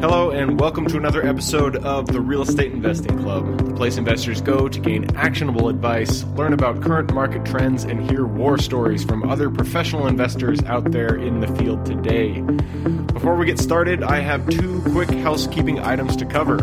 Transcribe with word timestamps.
Hello, 0.00 0.30
and 0.30 0.58
welcome 0.58 0.86
to 0.86 0.96
another 0.96 1.26
episode 1.26 1.76
of 1.76 2.06
the 2.06 2.22
Real 2.22 2.40
Estate 2.40 2.72
Investing 2.72 3.18
Club, 3.18 3.66
the 3.66 3.74
place 3.74 3.98
investors 3.98 4.40
go 4.40 4.66
to 4.66 4.80
gain 4.80 5.14
actionable 5.14 5.68
advice, 5.68 6.24
learn 6.36 6.54
about 6.54 6.80
current 6.80 7.12
market 7.12 7.44
trends, 7.44 7.84
and 7.84 8.10
hear 8.10 8.24
war 8.24 8.56
stories 8.56 9.04
from 9.04 9.28
other 9.28 9.50
professional 9.50 10.06
investors 10.06 10.62
out 10.62 10.90
there 10.90 11.16
in 11.16 11.40
the 11.40 11.48
field 11.48 11.84
today. 11.84 12.40
Before 13.12 13.36
we 13.36 13.44
get 13.44 13.58
started, 13.58 14.02
I 14.02 14.20
have 14.20 14.48
two 14.48 14.80
quick 14.90 15.10
housekeeping 15.10 15.80
items 15.80 16.16
to 16.16 16.24
cover. 16.24 16.56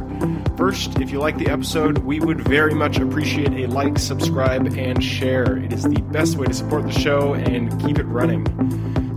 First, 0.58 1.00
if 1.00 1.12
you 1.12 1.20
like 1.20 1.38
the 1.38 1.50
episode, 1.50 2.00
we 2.00 2.20
would 2.20 2.42
very 2.42 2.74
much 2.74 2.98
appreciate 2.98 3.52
a 3.52 3.68
like, 3.68 4.00
subscribe, 4.00 4.66
and 4.76 5.04
share. 5.04 5.58
It 5.58 5.72
is 5.72 5.84
the 5.84 6.02
best 6.02 6.36
way 6.36 6.48
to 6.48 6.54
support 6.54 6.82
the 6.82 6.92
show 6.92 7.36
and 7.36 7.80
keep 7.80 8.00
it 8.00 8.06
running. 8.06 8.44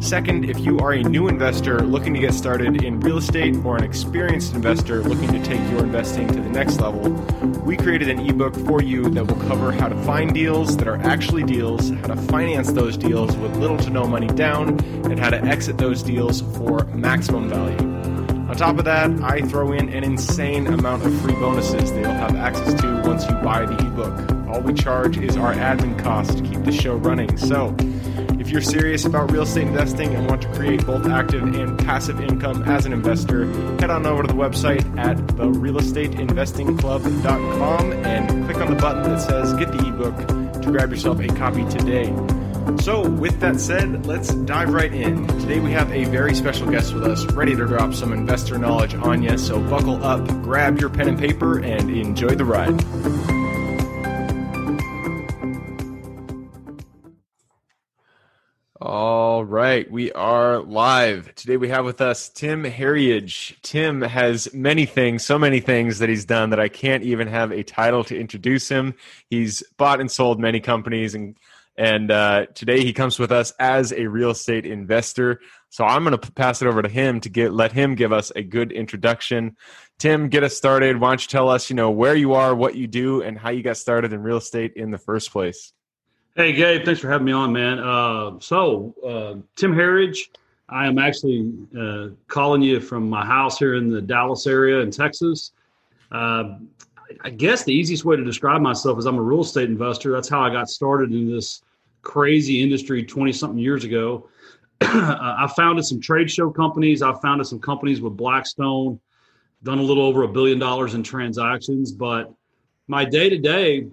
Second, 0.03 0.51
if 0.51 0.59
you 0.61 0.79
are 0.81 0.93
a 0.93 1.03
new 1.03 1.29
investor 1.29 1.81
looking 1.81 2.13
to 2.13 2.21
get 2.21 2.35
started 2.35 2.85
in 2.85 3.01
real 3.01 3.17
estate 3.17 3.57
or 3.65 3.79
an 3.79 3.85
experienced 3.85 4.55
investor 4.55 5.03
looking 5.03 5.33
to 5.33 5.43
take 5.43 5.61
your 5.71 5.81
investing 5.81 6.29
to 6.29 6.41
the 6.43 6.49
next 6.51 6.79
level, 6.79 7.11
we 7.65 7.75
created 7.75 8.11
an 8.11 8.21
ebook 8.21 8.55
for 8.55 8.83
you 8.83 9.09
that 9.09 9.27
will 9.27 9.49
cover 9.49 9.73
how 9.73 9.89
to 9.89 9.97
find 10.03 10.35
deals 10.35 10.77
that 10.77 10.89
are 10.89 10.99
actually 10.99 11.45
deals, 11.45 11.89
how 11.89 12.09
to 12.09 12.17
finance 12.17 12.71
those 12.73 12.99
deals 12.99 13.35
with 13.39 13.57
little 13.57 13.79
to 13.79 13.89
no 13.89 14.07
money 14.07 14.29
down, 14.29 14.79
and 15.07 15.19
how 15.19 15.31
to 15.31 15.43
exit 15.43 15.79
those 15.79 16.03
deals 16.03 16.43
for 16.59 16.85
maximum 16.89 17.49
value. 17.49 17.90
On 18.51 18.57
top 18.57 18.79
of 18.81 18.85
that, 18.87 19.13
I 19.23 19.43
throw 19.43 19.71
in 19.71 19.89
an 19.91 20.03
insane 20.03 20.67
amount 20.67 21.07
of 21.07 21.17
free 21.21 21.35
bonuses 21.35 21.93
that 21.93 22.01
you'll 22.01 22.11
have 22.11 22.35
access 22.35 22.75
to 22.81 23.01
once 23.07 23.25
you 23.25 23.31
buy 23.37 23.65
the 23.65 23.77
ebook. 23.87 24.13
All 24.49 24.61
we 24.61 24.75
charge 24.75 25.19
is 25.19 25.37
our 25.37 25.55
admin 25.55 25.97
cost 26.03 26.37
to 26.37 26.43
keep 26.43 26.65
the 26.65 26.73
show 26.73 26.97
running. 26.97 27.37
So, 27.37 27.77
if 28.41 28.51
you're 28.51 28.61
serious 28.61 29.05
about 29.05 29.31
real 29.31 29.43
estate 29.43 29.69
investing 29.69 30.17
and 30.17 30.29
want 30.29 30.43
to 30.43 30.49
create 30.49 30.85
both 30.85 31.07
active 31.07 31.45
and 31.45 31.79
passive 31.79 32.21
income 32.21 32.65
as 32.65 32.87
an 32.87 32.93
investor, 32.93 33.47
head 33.79 33.91
on 33.91 34.05
over 34.05 34.23
to 34.23 34.27
the 34.27 34.35
website 34.35 34.83
at 34.99 35.17
therealestateinvestingclub.com 35.17 37.93
and 38.05 38.47
click 38.47 38.57
on 38.57 38.75
the 38.75 38.83
button 38.83 39.05
that 39.05 39.21
says 39.21 39.55
Get 39.55 39.71
the 39.71 39.87
ebook 39.87 40.17
to 40.61 40.73
grab 40.73 40.91
yourself 40.91 41.21
a 41.21 41.29
copy 41.29 41.65
today. 41.67 42.13
So, 42.81 43.09
with 43.09 43.41
that 43.41 43.61
said, 43.61 44.07
let's 44.07 44.33
dive 44.35 44.73
right 44.73 44.93
in. 44.93 45.27
Today 45.41 45.61
we 45.61 45.71
have 45.73 45.93
a 45.93 46.05
very 46.05 46.35
special 46.35 46.71
guest 46.71 46.95
with 46.95 47.05
us, 47.05 47.25
ready 47.33 47.55
to 47.55 47.67
drop 47.67 47.93
some 47.93 48.13
investor 48.13 48.59
knowledge 48.59 48.95
on 48.95 49.23
you. 49.23 49.37
So, 49.39 49.61
buckle 49.69 50.03
up, 50.03 50.27
grab 50.43 50.81
your 50.81 50.89
pen 50.89 51.09
and 51.09 51.19
paper, 51.19 51.59
and 51.59 51.91
enjoy 51.91 52.35
the 52.35 52.45
ride. 52.45 52.81
All 58.83 59.45
right, 59.45 59.91
we 59.91 60.11
are 60.13 60.61
live. 60.61 61.35
Today 61.35 61.59
we 61.59 61.69
have 61.69 61.85
with 61.85 62.01
us 62.01 62.31
Tim 62.31 62.65
Herriage. 62.65 63.59
Tim 63.63 64.01
has 64.01 64.53
many 64.55 64.87
things, 64.87 65.25
so 65.25 65.39
many 65.39 65.61
things 65.61 65.99
that 65.99 66.09
he's 66.09 66.25
done 66.25 66.49
that 66.49 66.61
I 66.61 66.69
can't 66.69 67.03
even 67.05 67.29
have 67.29 67.53
a 67.53 67.63
title 67.63 68.05
to 68.05 68.19
introduce 68.19 68.71
him. 68.71 68.95
He's 69.29 69.63
bought 69.77 70.01
and 70.01 70.11
sold 70.11 70.41
many 70.41 70.61
companies 70.61 71.15
and 71.15 71.37
and 71.81 72.11
uh, 72.11 72.45
today 72.55 72.85
he 72.85 72.93
comes 72.93 73.19
with 73.19 73.33
us 73.33 73.55
as 73.59 73.91
a 73.95 74.07
real 74.07 74.33
estate 74.33 74.67
investor. 74.67 75.41
So 75.71 75.83
I'm 75.83 76.05
going 76.05 76.17
to 76.17 76.33
pass 76.33 76.61
it 76.61 76.69
over 76.69 76.83
to 76.83 76.91
him 76.91 77.21
to 77.21 77.31
get 77.31 77.55
let 77.55 77.73
him 77.73 77.95
give 77.95 78.13
us 78.13 78.31
a 78.37 78.43
good 78.43 78.71
introduction. 78.71 79.57
Tim, 79.99 80.29
get 80.29 80.45
us 80.45 80.55
started. 80.55 81.01
Why 81.01 81.09
don't 81.09 81.23
you 81.23 81.29
tell 81.29 81.49
us, 81.49 81.71
you 81.71 81.77
know, 81.77 81.91
where 81.91 82.15
you 82.15 82.35
are, 82.35 82.55
what 82.55 82.75
you 82.75 82.87
do, 82.87 83.23
and 83.23 83.39
how 83.39 83.49
you 83.49 83.63
got 83.63 83.79
started 83.79 84.13
in 84.13 84.23
real 84.23 84.37
estate 84.37 84.75
in 84.77 84.91
the 84.91 84.99
first 84.99 85.33
place? 85.33 85.73
Hey, 86.37 86.53
Gabe, 86.53 86.85
thanks 86.85 87.01
for 87.01 87.09
having 87.09 87.25
me 87.25 87.33
on, 87.33 87.51
man. 87.51 87.79
Uh, 87.79 88.39
so, 88.41 88.95
uh, 89.03 89.41
Tim 89.57 89.73
Herriage, 89.73 90.31
I 90.69 90.87
am 90.87 90.99
actually 90.99 91.51
uh, 91.79 92.09
calling 92.29 92.61
you 92.61 92.81
from 92.81 93.09
my 93.09 93.25
house 93.25 93.59
here 93.59 93.77
in 93.77 93.89
the 93.89 94.03
Dallas 94.03 94.47
area 94.47 94.81
in 94.81 94.91
Texas. 94.91 95.53
Uh, 96.13 96.59
I 97.23 97.31
guess 97.31 97.65
the 97.65 97.73
easiest 97.73 98.05
way 98.05 98.17
to 98.17 98.25
describe 98.25 98.61
myself 98.61 98.99
is 98.99 99.07
I'm 99.07 99.17
a 99.17 99.23
real 99.23 99.41
estate 99.41 99.71
investor. 99.71 100.13
That's 100.13 100.29
how 100.29 100.43
I 100.43 100.51
got 100.51 100.69
started 100.69 101.13
in 101.13 101.31
this 101.31 101.63
crazy 102.03 102.63
industry 102.63 103.05
20 103.05 103.33
something 103.33 103.59
years 103.59 103.85
ago. 103.85 104.29
I 104.81 105.51
founded 105.57 105.85
some 105.85 106.01
trade 106.01 106.31
show 106.31 106.51
companies. 106.51 107.03
I 107.03 107.13
founded 107.21 107.47
some 107.47 107.61
companies 107.61 108.01
with 108.01 108.17
Blackstone, 108.17 108.99
done 109.63 109.79
a 109.79 109.83
little 109.83 110.05
over 110.05 110.23
a 110.23 110.29
billion 110.29 110.59
dollars 110.59 110.95
in 110.95 111.03
transactions. 111.03 111.93
But 111.93 112.33
my 112.89 113.05
day 113.05 113.29
to 113.29 113.39
day 113.39 113.89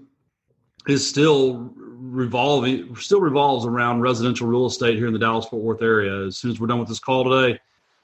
is 0.87 1.07
still 1.07 1.73
revolving 1.75 2.95
still 2.95 3.19
revolves 3.19 3.65
around 3.65 4.01
residential 4.01 4.47
real 4.47 4.65
estate 4.65 4.97
here 4.97 5.07
in 5.07 5.13
the 5.13 5.19
Dallas 5.19 5.45
Fort 5.45 5.61
Worth 5.61 5.81
area. 5.81 6.25
As 6.27 6.37
soon 6.37 6.51
as 6.51 6.59
we're 6.59 6.67
done 6.67 6.79
with 6.79 6.87
this 6.87 6.99
call 6.99 7.25
today, 7.25 7.59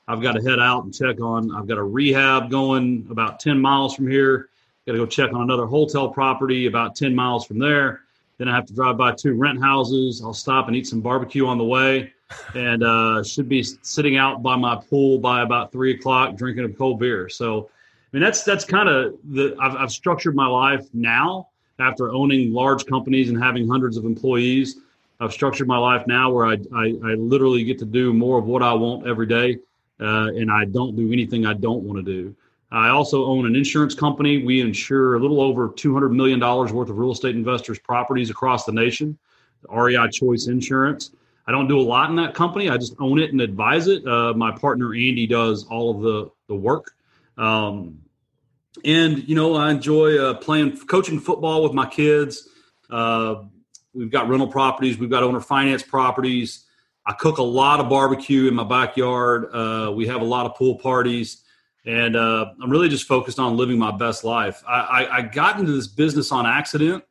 I've 0.08 0.22
got 0.22 0.34
to 0.34 0.42
head 0.42 0.59
out 0.59 0.84
and 0.84 0.94
check 0.94 1.22
on. 1.22 1.56
I've 1.56 1.68
got 1.68 1.78
a 1.78 1.84
rehab 1.84 2.52
going 2.52 3.08
about 3.09 3.40
ten 3.40 3.59
miles 3.59 3.96
from 3.96 4.09
here. 4.09 4.50
Got 4.86 4.94
to 4.94 4.97
go 5.00 5.06
check 5.06 5.34
on 5.34 5.42
another 5.42 5.66
wholetail 5.66 6.09
property 6.09 6.66
about 6.66 6.96
ten 6.96 7.16
miles 7.16 7.46
from 7.46 7.59
there. 7.59 8.02
Then 8.44 8.52
I 8.52 8.56
have 8.58 8.66
to 8.66 8.74
drive 8.74 8.98
by 8.98 9.14
two 9.14 9.36
rent 9.36 9.62
houses. 9.62 10.22
I'll 10.22 10.34
stop 10.34 10.68
and 10.68 10.76
eat 10.76 10.86
some 10.86 11.00
barbecue 11.00 11.48
on 11.48 11.58
the 11.58 11.64
way, 11.64 12.12
and 12.54 12.84
uh, 12.84 13.24
should 13.24 13.48
be 13.48 13.64
sitting 13.64 14.18
out 14.18 14.44
by 14.44 14.58
my 14.58 14.76
pool 14.76 15.18
by 15.18 15.44
about 15.44 15.72
three 15.72 15.94
o'clock, 15.94 16.36
drinking 16.36 16.66
a 16.66 16.70
cold 16.70 17.00
beer. 17.00 17.30
So, 17.30 17.70
I 17.70 18.08
mean, 18.12 18.22
that's 18.22 18.44
that's 18.44 18.66
kind 18.66 18.90
of 18.90 19.16
the 19.24 19.56
I've, 19.62 19.78
I've 19.78 19.92
structured 19.94 20.36
my 20.36 20.48
life 20.48 20.86
now 20.94 21.48
after 21.80 22.12
owning 22.12 22.52
large 22.52 22.86
companies 22.86 23.30
and 23.30 23.42
having 23.42 23.66
hundreds 23.66 23.96
of 23.96 24.04
employees. 24.04 24.75
I've 25.22 25.31
structured 25.31 25.70
my 25.70 25.78
life 25.78 26.06
now 26.06 26.30
where 26.30 26.46
I, 26.46 26.58
I, 26.75 26.88
I 27.02 27.14
literally 27.14 27.64
get 27.64 27.80
to 27.80 27.86
do 27.86 28.12
more 28.12 28.38
of 28.38 28.44
what 28.44 28.62
I 28.62 28.74
want 28.74 29.08
every 29.08 29.25
day, 29.25 29.60
uh, 30.02 30.36
and 30.36 30.52
I 30.52 30.66
don't 30.66 30.98
do 30.98 31.14
anything 31.14 31.46
I 31.46 31.54
don't 31.54 31.84
want 31.84 31.98
to 31.98 32.04
do. 32.04 32.36
I 32.73 32.89
also 32.89 33.25
own 33.25 33.45
an 33.45 33.56
insurance 33.56 33.94
company. 33.94 34.44
We 34.44 34.59
insure 34.59 35.16
a 35.16 35.19
little 35.19 35.41
over 35.41 35.69
$200 35.69 36.11
million 36.11 36.39
worth 36.39 36.89
of 36.89 36.97
real 36.97 37.11
estate 37.11 37.35
investors' 37.35 37.79
properties 37.79 38.29
across 38.29 38.66
the 38.66 38.72
nation, 38.72 39.17
REI 39.69 40.09
Choice 40.11 40.47
Insurance. 40.47 41.12
I 41.45 41.51
don't 41.51 41.67
do 41.67 41.79
a 41.79 41.81
lot 41.81 42.09
in 42.09 42.16
that 42.16 42.33
company. 42.33 42.69
I 42.69 42.78
just 42.78 42.95
own 43.00 43.19
it 43.19 43.31
and 43.31 43.41
advise 43.41 43.88
it. 43.88 44.06
Uh, 44.07 44.33
my 44.33 44.51
partner 44.51 44.94
Andy 44.94 45.28
does 45.28 45.66
all 45.66 45.91
of 45.91 46.01
the 46.01 46.31
the 46.47 46.56
work. 46.56 46.95
Um, 47.38 48.00
and 48.85 49.28
you 49.28 49.35
know, 49.35 49.56
I 49.56 49.72
enjoy 49.72 50.17
uh, 50.17 50.33
playing 50.35 50.78
coaching 50.88 51.19
football 51.19 51.63
with 51.63 51.73
my 51.73 51.85
kids. 51.85 52.50
Uh, 52.89 53.44
we've 53.94 54.12
got 54.12 54.29
rental 54.29 54.47
properties. 54.47 54.97
We've 54.97 55.09
got 55.09 55.23
owner 55.23 55.41
finance 55.41 55.83
properties. 55.83 56.66
I 57.06 57.13
cook 57.13 57.38
a 57.38 57.44
lot 57.44 57.79
of 57.79 57.89
barbecue 57.89 58.47
in 58.47 58.56
my 58.56 58.63
backyard. 58.63 59.53
Uh, 59.53 59.91
we 59.94 60.07
have 60.07 60.22
a 60.22 60.25
lot 60.25 60.45
of 60.45 60.56
pool 60.56 60.79
parties, 60.79 61.43
and 61.85 62.16
uh, 62.16 62.53
I'm 62.61 62.69
really 62.69 62.89
just 62.89 63.07
focused 63.07 63.39
on 63.39 63.57
living 63.57 63.77
my 63.77 63.91
best 63.91 64.23
life. 64.23 64.63
I, 64.67 64.79
I, 64.79 65.17
I 65.17 65.21
got 65.21 65.59
into 65.59 65.71
this 65.71 65.88
business 65.88 66.31
on 66.31 66.45
accident. 66.45 67.03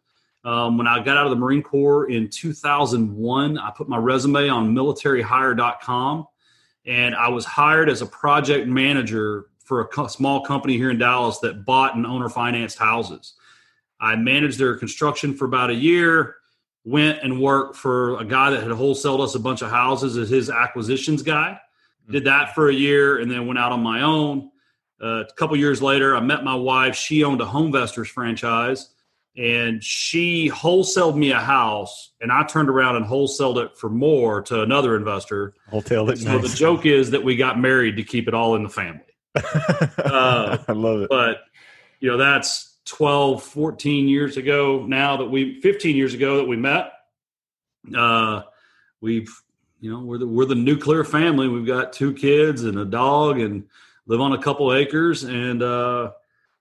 Um, 0.45 0.77
when 0.77 0.87
I 0.87 1.03
got 1.03 1.17
out 1.17 1.27
of 1.27 1.31
the 1.31 1.37
Marine 1.37 1.63
Corps 1.63 2.11
in 2.11 2.29
2001, 2.29 3.59
I 3.59 3.71
put 3.71 3.89
my 3.89 3.99
resume 3.99 4.49
on 4.49 4.75
militaryhire.com 4.75 6.27
and 6.85 7.15
I 7.15 7.29
was 7.29 7.45
hired 7.45 7.89
as 7.89 8.03
a 8.03 8.07
project 8.07 8.67
manager 8.67 9.47
for 9.65 9.81
a 9.81 9.87
co- 9.87 10.09
small 10.09 10.45
company 10.45 10.77
here 10.77 10.91
in 10.91 10.99
Dallas 10.99 11.39
that 11.41 11.65
bought 11.65 11.95
and 11.95 12.07
owner 12.07 12.29
financed 12.29 12.79
houses. 12.79 13.35
I 14.01 14.17
managed 14.17 14.59
their 14.59 14.77
construction 14.77 15.37
for 15.37 15.45
about 15.45 15.71
a 15.71 15.75
year, 15.75 16.37
went 16.85 17.21
and 17.23 17.41
worked 17.41 17.77
for 17.77 18.19
a 18.19 18.25
guy 18.25 18.51
that 18.51 18.63
had 18.63 18.73
wholesaled 18.73 19.21
us 19.21 19.37
a 19.37 19.39
bunch 19.39 19.63
of 19.63 19.71
houses 19.71 20.17
as 20.17 20.29
his 20.29 20.51
acquisitions 20.51 21.23
guy. 21.23 21.61
Did 22.11 22.25
that 22.25 22.55
for 22.55 22.69
a 22.69 22.75
year 22.75 23.21
and 23.21 23.31
then 23.31 23.47
went 23.47 23.61
out 23.61 23.71
on 23.71 23.81
my 23.81 24.03
own. 24.03 24.51
Uh, 25.03 25.25
a 25.29 25.33
couple 25.37 25.57
years 25.57 25.83
later, 25.83 26.17
I 26.17 26.21
met 26.21 26.45
my 26.45 26.55
wife. 26.55 26.95
She 26.95 27.25
owned 27.25 27.41
a 27.41 27.47
HomeVestors 27.47 28.09
franchise 28.09 28.91
and 29.37 29.83
she 29.83 30.51
wholesaled 30.51 31.17
me 31.17 31.33
a 31.33 31.41
house 31.41 32.13
and 32.21 32.31
I 32.31 32.45
turned 32.45 32.69
around 32.69 32.97
and 32.97 33.07
wholesaled 33.07 33.65
it 33.65 33.77
for 33.77 33.89
more 33.89 34.43
to 34.43 34.63
another 34.63 34.95
investor. 34.97 35.55
Wholesaled 35.71 36.13
it. 36.13 36.19
So 36.19 36.39
nice. 36.39 36.51
the 36.51 36.57
joke 36.57 36.87
is 36.87 37.11
that 37.11 37.25
we 37.25 37.37
got 37.37 37.59
married 37.59 37.97
to 37.97 38.05
keep 38.05 38.29
it 38.29 38.35
all 38.35 38.55
in 38.55 38.63
the 38.63 38.69
family 38.69 39.03
uh, 39.35 40.59
I 40.69 40.73
love 40.73 41.03
it. 41.03 41.09
But, 41.09 41.39
you 42.01 42.11
know, 42.11 42.17
that's 42.17 42.77
12, 42.87 43.43
14 43.43 44.09
years 44.09 44.37
ago 44.37 44.85
now 44.87 45.19
that 45.19 45.27
we, 45.27 45.61
15 45.61 45.97
years 45.97 46.15
ago 46.15 46.39
that 46.39 46.49
we 46.49 46.57
met. 46.57 46.93
Uh, 47.97 48.43
we've, 49.01 49.33
you 49.81 49.91
know, 49.91 50.01
we're 50.01 50.19
the, 50.19 50.27
we're 50.27 50.45
the 50.45 50.55
nuclear 50.55 51.05
family. 51.05 51.49
We've 51.49 51.67
got 51.67 51.93
two 51.93 52.13
kids 52.13 52.65
and 52.65 52.79
a 52.79 52.85
dog 52.85 53.41
and 53.41 53.65
live 54.07 54.21
on 54.21 54.33
a 54.33 54.39
couple 54.39 54.73
acres. 54.73 55.25
And 55.25 55.63
uh, 55.63 56.13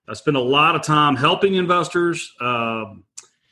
I 0.07 0.13
spend 0.13 0.37
a 0.37 0.41
lot 0.41 0.75
of 0.75 0.83
time 0.83 1.15
helping 1.15 1.55
investors 1.55 2.33
uh, 2.39 2.85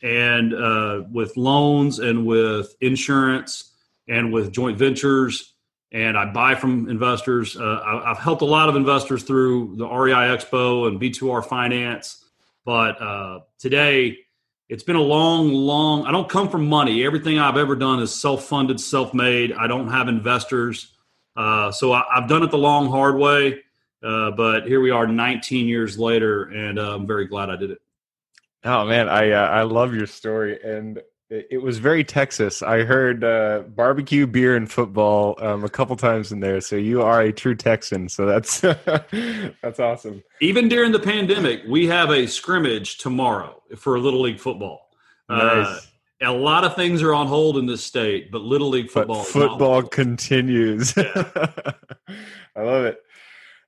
and 0.01 0.53
uh, 0.53 1.03
with 1.11 1.35
loans 1.37 1.99
and 1.99 2.25
with 2.25 2.75
insurance 2.81 3.73
and 4.07 4.31
with 4.31 4.51
joint 4.51 4.77
ventures 4.77 5.53
and 5.91 6.17
I 6.17 6.25
buy 6.25 6.55
from 6.55 6.89
investors. 6.89 7.57
Uh, 7.57 7.81
I, 7.83 8.09
have 8.09 8.19
helped 8.19 8.41
a 8.41 8.45
lot 8.45 8.69
of 8.69 8.75
investors 8.75 9.23
through 9.23 9.75
the 9.75 9.87
REI 9.87 10.13
Expo 10.13 10.87
and 10.87 10.99
B2R 11.01 11.45
Finance, 11.45 12.25
but 12.65 13.01
uh, 13.01 13.39
today 13.57 14.17
it's 14.67 14.83
been 14.83 14.95
a 14.95 15.01
long, 15.01 15.51
long. 15.51 16.05
I 16.05 16.11
don't 16.11 16.29
come 16.29 16.47
from 16.49 16.67
money. 16.67 17.03
Everything 17.03 17.39
I've 17.39 17.57
ever 17.57 17.75
done 17.75 18.01
is 18.01 18.13
self-funded, 18.13 18.79
self-made. 18.79 19.53
I 19.53 19.65
don't 19.65 19.89
have 19.89 20.07
investors, 20.07 20.93
uh, 21.35 21.71
so 21.71 21.93
I, 21.93 22.03
have 22.13 22.29
done 22.29 22.43
it 22.43 22.51
the 22.51 22.57
long, 22.57 22.89
hard 22.89 23.17
way. 23.17 23.61
Uh, 24.01 24.31
but 24.31 24.65
here 24.65 24.81
we 24.81 24.91
are 24.91 25.07
19 25.07 25.67
years 25.67 25.99
later, 25.99 26.43
and 26.43 26.79
uh, 26.79 26.95
I'm 26.95 27.05
very 27.05 27.25
glad 27.25 27.49
I 27.49 27.55
did 27.55 27.71
it. 27.71 27.81
Oh 28.63 28.85
man, 28.85 29.07
I 29.07 29.31
uh, 29.31 29.47
I 29.47 29.63
love 29.63 29.93
your 29.93 30.07
story, 30.07 30.59
and 30.63 31.01
it, 31.29 31.47
it 31.51 31.57
was 31.61 31.77
very 31.77 32.03
Texas. 32.03 32.61
I 32.61 32.83
heard 32.83 33.23
uh, 33.23 33.63
barbecue, 33.67 34.27
beer, 34.27 34.55
and 34.55 34.69
football 34.69 35.35
um, 35.39 35.63
a 35.63 35.69
couple 35.69 35.95
times 35.95 36.31
in 36.31 36.39
there. 36.39 36.59
So 36.59 36.75
you 36.75 37.01
are 37.01 37.21
a 37.21 37.31
true 37.31 37.55
Texan. 37.55 38.09
So 38.09 38.25
that's 38.25 38.59
that's 39.61 39.79
awesome. 39.79 40.23
Even 40.41 40.67
during 40.67 40.91
the 40.91 40.99
pandemic, 40.99 41.61
we 41.67 41.87
have 41.87 42.09
a 42.09 42.27
scrimmage 42.27 42.97
tomorrow 42.97 43.61
for 43.77 43.99
Little 43.99 44.21
League 44.21 44.39
football. 44.39 44.89
Uh, 45.29 45.63
nice. 45.63 45.87
a 46.23 46.31
lot 46.31 46.63
of 46.63 46.75
things 46.75 47.03
are 47.03 47.13
on 47.13 47.27
hold 47.27 47.57
in 47.57 47.65
this 47.65 47.83
state, 47.83 48.31
but 48.31 48.41
Little 48.41 48.69
League 48.69 48.89
football. 48.89 49.23
But 49.23 49.27
football 49.27 49.83
continues. 49.83 50.95
Yeah. 50.97 51.23
I 52.55 52.61
love 52.61 52.85
it. 52.85 52.99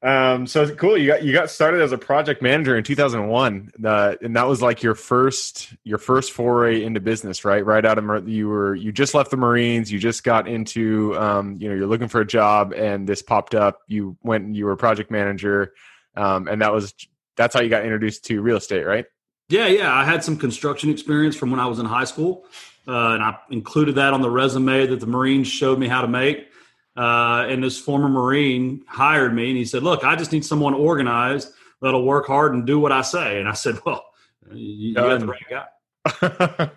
Um, 0.04 0.48
so 0.48 0.74
cool. 0.76 0.98
You 0.98 1.08
got 1.08 1.24
you 1.24 1.32
got 1.32 1.52
started 1.52 1.82
as 1.82 1.92
a 1.92 1.98
project 1.98 2.42
manager 2.42 2.76
in 2.76 2.84
2001, 2.84 3.72
uh, 3.86 4.16
and 4.22 4.36
that 4.36 4.48
was 4.48 4.60
like 4.60 4.82
your 4.82 4.96
first 4.96 5.76
your 5.84 6.00
first 6.00 6.32
foray 6.32 6.84
into 6.84 7.00
business, 7.00 7.46
right? 7.46 7.64
Right 7.64 7.86
out 7.86 8.00
of 8.00 8.28
you 8.28 8.48
were 8.48 8.74
you 8.74 8.92
just 8.92 9.14
left 9.14 9.30
the 9.30 9.38
Marines, 9.38 9.92
you 9.92 10.00
just 10.00 10.24
got 10.24 10.48
into 10.48 11.16
um, 11.20 11.58
you 11.60 11.70
know 11.70 11.76
you're 11.76 11.88
looking 11.88 12.08
for 12.08 12.20
a 12.20 12.26
job, 12.26 12.74
and 12.74 13.08
this 13.08 13.22
popped 13.22 13.54
up. 13.54 13.82
You 13.88 14.18
went 14.24 14.46
and 14.46 14.56
you 14.56 14.66
were 14.66 14.72
a 14.72 14.78
project 14.78 15.12
manager, 15.12 15.74
um, 16.16 16.48
and 16.48 16.64
that 16.64 16.74
was 16.74 16.96
that's 17.38 17.54
how 17.54 17.62
you 17.62 17.70
got 17.70 17.84
introduced 17.84 18.26
to 18.26 18.42
real 18.42 18.58
estate, 18.58 18.84
right? 18.84 19.06
Yeah, 19.50 19.68
yeah. 19.68 19.94
I 19.94 20.04
had 20.04 20.24
some 20.24 20.36
construction 20.36 20.90
experience 20.90 21.36
from 21.36 21.52
when 21.52 21.60
I 21.60 21.68
was 21.68 21.78
in 21.78 21.86
high 21.86 22.06
school, 22.06 22.46
uh, 22.88 23.14
and 23.14 23.22
I 23.22 23.38
included 23.52 23.96
that 23.96 24.14
on 24.14 24.24
the 24.24 24.32
resume 24.32 24.88
that 24.88 25.00
the 25.00 25.06
Marines 25.06 25.48
showed 25.48 25.78
me 25.78 25.88
how 25.88 26.02
to 26.02 26.08
make. 26.08 26.51
Uh, 26.96 27.46
and 27.48 27.64
this 27.64 27.80
former 27.80 28.10
Marine 28.10 28.84
hired 28.88 29.34
me 29.34 29.50
and 29.50 29.58
he 29.58 29.66
said, 29.66 29.84
Look, 29.84 30.04
I 30.04 30.16
just 30.16 30.32
need 30.32 30.46
someone 30.46 30.74
organized 30.74 31.54
that'll 31.82 32.06
work 32.06 32.28
hard 32.28 32.54
and 32.54 32.66
do 32.66 32.80
what 32.80 32.92
I 32.92 33.02
say. 33.02 33.40
And 33.40 33.48
I 33.48 33.54
said, 33.54 33.80
Well, 33.86 34.04
you, 34.52 34.90
you 34.90 34.94
got 34.94 35.20
the 35.20 35.28
right 35.28 35.42
guy. 35.50 36.70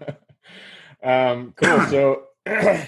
um, 1.30 1.54
cool. 1.56 1.86
So, 1.86 2.22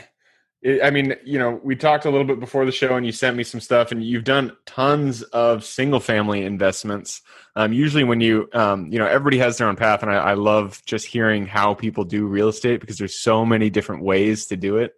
I 0.83 0.91
mean, 0.91 1.15
you 1.25 1.39
know, 1.39 1.61
we 1.63 1.77
talked 1.77 2.07
a 2.07 2.11
little 2.11 2.27
bit 2.27 2.41
before 2.41 2.65
the 2.65 2.73
show, 2.73 2.97
and 2.97 3.07
you 3.07 3.13
sent 3.13 3.37
me 3.37 3.45
some 3.45 3.61
stuff, 3.61 3.93
and 3.93 4.03
you've 4.03 4.25
done 4.25 4.57
tons 4.65 5.23
of 5.23 5.65
single 5.65 6.01
family 6.01 6.45
investments. 6.45 7.23
Um, 7.55 7.73
usually, 7.73 8.05
when 8.05 8.21
you, 8.21 8.49
um, 8.53 8.91
you 8.91 8.99
know, 8.99 9.07
everybody 9.07 9.39
has 9.39 9.59
their 9.59 9.69
own 9.69 9.77
path, 9.77 10.03
and 10.03 10.11
I, 10.11 10.17
I, 10.17 10.35
love 10.35 10.83
just 10.85 11.07
hearing 11.07 11.47
how 11.47 11.75
people 11.75 12.05
do 12.05 12.27
real 12.27 12.49
estate 12.49 12.81
because 12.81 12.99
there's 12.99 13.19
so 13.19 13.47
many 13.47 13.71
different 13.71 14.03
ways 14.03 14.47
to 14.47 14.57
do 14.57 14.79
it. 14.79 14.95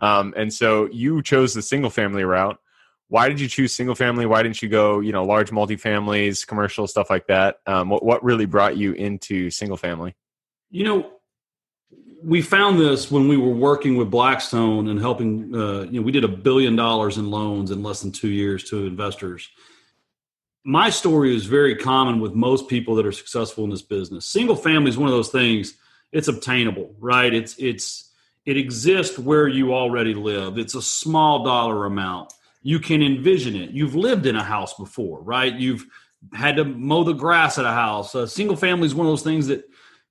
Um, 0.00 0.34
and 0.36 0.52
so 0.52 0.88
you 0.90 1.22
chose 1.22 1.54
the 1.54 1.62
single 1.62 1.90
family 1.90 2.24
route. 2.24 2.58
Why 3.08 3.28
did 3.28 3.38
you 3.38 3.48
choose 3.48 3.74
single 3.74 3.94
family? 3.94 4.26
Why 4.26 4.42
didn't 4.42 4.62
you 4.62 4.68
go, 4.68 5.00
you 5.00 5.12
know, 5.12 5.24
large 5.24 5.50
multifamilies, 5.50 6.46
commercial 6.46 6.86
stuff 6.86 7.10
like 7.10 7.26
that? 7.28 7.58
Um, 7.66 7.88
what 7.90 8.04
what 8.04 8.24
really 8.24 8.46
brought 8.46 8.76
you 8.76 8.92
into 8.92 9.50
single 9.50 9.76
family? 9.76 10.14
You 10.70 10.84
know, 10.84 11.10
we 12.24 12.40
found 12.40 12.80
this 12.80 13.10
when 13.10 13.28
we 13.28 13.36
were 13.36 13.52
working 13.52 13.96
with 13.96 14.10
Blackstone 14.10 14.88
and 14.88 14.98
helping. 14.98 15.54
Uh, 15.54 15.82
you 15.82 16.00
know, 16.00 16.02
we 16.02 16.12
did 16.12 16.24
a 16.24 16.28
billion 16.28 16.74
dollars 16.74 17.18
in 17.18 17.30
loans 17.30 17.70
in 17.70 17.82
less 17.82 18.00
than 18.00 18.10
two 18.10 18.30
years 18.30 18.64
to 18.70 18.86
investors. 18.86 19.48
My 20.64 20.88
story 20.88 21.36
is 21.36 21.44
very 21.44 21.76
common 21.76 22.20
with 22.20 22.32
most 22.34 22.68
people 22.68 22.94
that 22.94 23.04
are 23.04 23.12
successful 23.12 23.64
in 23.64 23.70
this 23.70 23.82
business. 23.82 24.24
Single 24.26 24.56
family 24.56 24.88
is 24.88 24.96
one 24.96 25.08
of 25.08 25.14
those 25.14 25.28
things. 25.28 25.74
It's 26.10 26.28
obtainable, 26.28 26.94
right? 26.98 27.32
It's 27.32 27.56
it's 27.58 28.10
it 28.46 28.56
exists 28.56 29.18
where 29.18 29.48
you 29.48 29.74
already 29.74 30.14
live. 30.14 30.58
It's 30.58 30.74
a 30.74 30.82
small 30.82 31.44
dollar 31.44 31.86
amount. 31.86 32.32
You 32.62 32.78
can 32.78 33.02
envision 33.02 33.56
it. 33.56 33.70
You've 33.70 33.94
lived 33.94 34.26
in 34.26 34.36
a 34.36 34.42
house 34.42 34.74
before, 34.74 35.22
right? 35.22 35.54
You've 35.54 35.86
had 36.32 36.56
to 36.56 36.64
mow 36.64 37.04
the 37.04 37.12
grass 37.12 37.58
at 37.58 37.64
a 37.64 37.72
house. 37.72 38.14
A 38.14 38.26
single 38.26 38.56
family 38.56 38.86
is 38.86 38.94
one 38.94 39.06
of 39.06 39.12
those 39.12 39.22
things 39.22 39.46
that 39.46 39.64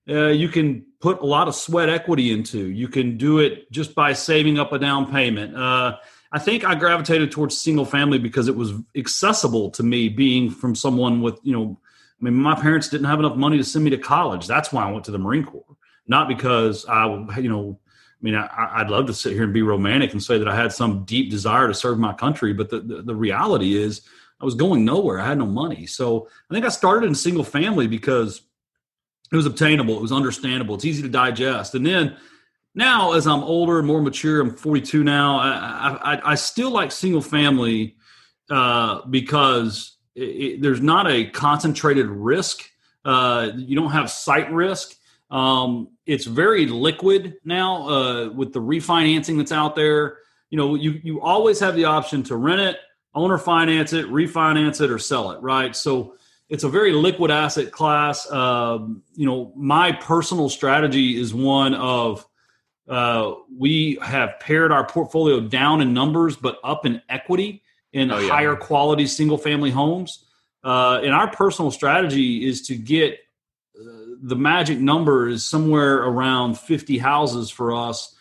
uh, 0.08 0.28
you 0.28 0.50
can 0.50 0.86
put 1.00 1.22
a 1.22 1.26
lot 1.26 1.48
of 1.48 1.56
sweat 1.56 1.90
equity 1.90 2.32
into. 2.32 2.70
You 2.70 2.88
can 2.88 3.18
do 3.18 3.40
it 3.40 3.72
just 3.72 3.96
by 3.96 4.14
saving 4.14 4.60
up 4.60 4.74
a 4.74 4.80
down 4.80 5.12
payment. 5.12 5.56
Uh, 5.56 5.98
I 6.32 6.40
think 6.40 6.66
I 6.66 6.76
gravitated 6.76 7.32
towards 7.32 7.60
single 7.60 7.86
family 7.86 8.18
because 8.18 8.48
it 8.48 8.56
was 8.56 8.74
accessible 8.96 9.70
to 9.72 9.84
me, 9.84 10.10
being 10.10 10.50
from 10.50 10.76
someone 10.76 11.22
with, 11.22 11.40
you 11.44 11.54
know, 11.54 11.80
I 12.20 12.26
mean, 12.26 12.36
my 12.36 12.56
parents 12.56 12.90
didn't 12.90 13.08
have 13.08 13.20
enough 13.20 13.36
money 13.36 13.58
to 13.58 13.64
send 13.64 13.86
me 13.86 13.92
to 13.92 13.98
college. 13.98 14.48
That's 14.48 14.72
why 14.72 14.88
I 14.88 14.92
went 14.92 15.06
to 15.06 15.12
the 15.12 15.20
Marine 15.20 15.46
Corps, 15.46 15.78
not 16.08 16.28
because 16.28 16.86
I, 16.86 17.06
you 17.38 17.50
know, 17.50 17.80
mean, 18.24 18.36
I, 18.36 18.82
would 18.82 18.90
love 18.90 19.06
to 19.08 19.14
sit 19.14 19.34
here 19.34 19.44
and 19.44 19.54
be 19.54 19.62
romantic 19.62 20.14
and 20.14 20.24
say 20.24 20.38
that 20.38 20.48
I 20.48 20.56
had 20.56 20.72
some 20.72 21.04
deep 21.04 21.30
desire 21.30 21.68
to 21.68 21.74
serve 21.74 22.00
my 22.00 22.14
country, 22.14 22.54
but 22.54 22.70
the, 22.70 22.80
the, 22.80 23.02
the, 23.02 23.16
reality 23.16 23.76
is 23.76 24.02
I 24.40 24.46
was 24.46 24.56
going 24.56 24.86
nowhere. 24.86 25.20
I 25.20 25.28
had 25.28 25.38
no 25.38 25.46
money. 25.46 25.86
So 25.86 26.30
I 26.50 26.54
think 26.54 26.66
I 26.66 26.70
started 26.70 27.06
in 27.06 27.16
single 27.16 27.44
family 27.44 27.86
because 27.86 28.42
it 29.30 29.36
was 29.36 29.46
obtainable, 29.46 29.98
it 29.98 30.02
was 30.02 30.14
understandable, 30.14 30.76
it's 30.76 30.86
easy 30.86 31.02
to 31.02 31.10
digest. 31.10 31.76
And 31.76 31.86
then 31.86 32.16
now, 32.76 33.12
as 33.12 33.28
I'm 33.28 33.44
older 33.44 33.78
and 33.78 33.88
more 33.88 34.02
mature, 34.02 34.40
I'm 34.40 34.56
42 34.56 35.04
now, 35.04 35.40
I, 35.40 36.14
I, 36.14 36.32
I 36.32 36.36
still 36.36 36.72
like 36.72 36.94
single 36.94 37.22
family 37.22 37.98
uh, 38.50 39.06
because 39.10 39.98
it, 40.16 40.22
it, 40.22 40.62
there's 40.62 40.82
not 40.82 41.12
a 41.12 41.26
concentrated 41.26 42.08
risk. 42.08 42.70
Uh, 43.04 43.52
you 43.56 43.76
don't 43.76 43.92
have 43.92 44.10
site 44.10 44.52
risk 44.52 44.96
um, 45.34 45.90
it's 46.06 46.26
very 46.26 46.68
liquid 46.68 47.38
now 47.44 47.90
uh, 47.90 48.30
with 48.30 48.54
the 48.54 48.62
refinancing 48.62 49.38
that's 49.38 49.52
out 49.52 49.76
there. 49.76 50.20
You 50.52 50.58
know, 50.58 50.76
you 50.76 51.02
you 51.04 51.22
always 51.22 51.60
have 51.60 51.76
the 51.76 51.86
option 51.86 52.22
to 52.24 52.36
rent 52.36 52.62
it, 52.62 52.78
owner 53.16 53.40
finance 53.40 53.94
it, 53.94 54.06
refinance 54.06 54.80
it, 54.80 54.92
or 54.92 55.00
sell 55.00 55.32
it. 55.32 55.42
Right. 55.42 55.76
So 55.76 56.16
it's 56.50 56.64
a 56.64 56.70
very 56.70 56.92
liquid 56.92 57.32
asset 57.32 57.72
class. 57.72 58.32
Um, 58.32 59.02
you 59.16 59.26
know, 59.26 59.52
my 59.56 59.92
personal 59.94 60.50
strategy 60.50 61.20
is 61.20 61.34
one 61.34 61.74
of 61.74 62.28
uh, 62.88 63.34
we 63.58 63.98
have 64.04 64.40
pared 64.40 64.72
our 64.72 64.86
portfolio 64.86 65.40
down 65.40 65.82
in 65.82 65.94
numbers, 65.94 66.36
but 66.36 66.60
up 66.64 66.86
in 66.86 67.02
equity 67.10 67.64
in 67.92 68.12
oh, 68.12 68.20
yeah. 68.20 68.30
higher 68.30 68.56
quality 68.56 69.08
single 69.08 69.40
family 69.40 69.72
homes. 69.72 70.26
Uh, 70.64 71.02
and 71.04 71.12
our 71.12 71.32
personal 71.32 71.72
strategy 71.72 72.46
is 72.48 72.62
to 72.68 72.76
get 72.76 73.18
the 74.24 74.38
magic 74.38 74.80
number 74.80 75.28
is 75.28 75.46
somewhere 75.46 75.98
around 75.98 76.58
50 76.58 76.98
houses 76.98 77.50
for 77.50 77.76
us 77.76 78.16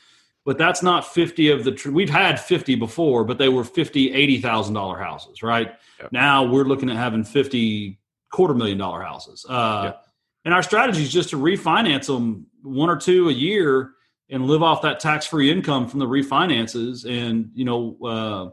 but 0.44 0.58
that's 0.58 0.82
not 0.82 1.06
50 1.06 1.50
of 1.50 1.62
the 1.62 1.70
tr- 1.70 1.93
we've 1.93 2.10
had 2.10 2.40
50 2.40 2.75
before 2.75 3.25
but 3.25 3.38
they 3.38 3.49
were 3.49 3.64
50 3.64 4.12
80000 4.12 4.75
dollar 4.75 4.99
houses 4.99 5.43
right 5.43 5.72
yep. 6.00 6.12
now 6.12 6.44
we're 6.44 6.64
looking 6.64 6.90
at 6.90 6.96
having 6.96 7.24
50 7.24 7.98
quarter 8.31 8.53
million 8.53 8.79
dollar 8.79 9.00
houses 9.03 9.46
uh, 9.48 9.82
yep. 9.84 10.05
and 10.44 10.53
our 10.53 10.62
strategy 10.62 11.03
is 11.03 11.12
just 11.12 11.31
to 11.31 11.36
refinance 11.36 12.06
them 12.06 12.46
one 12.62 12.91
or 12.91 12.96
two 12.96 13.29
a 13.29 13.32
year 13.32 13.93
and 14.29 14.46
live 14.46 14.62
off 14.62 14.82
that 14.82 14.98
tax-free 14.98 15.50
income 15.50 15.88
from 15.88 16.00
the 16.00 16.06
refinances 16.06 17.08
and 17.08 17.50
you 17.55 17.65
know 17.65 17.96
uh, 18.05 18.50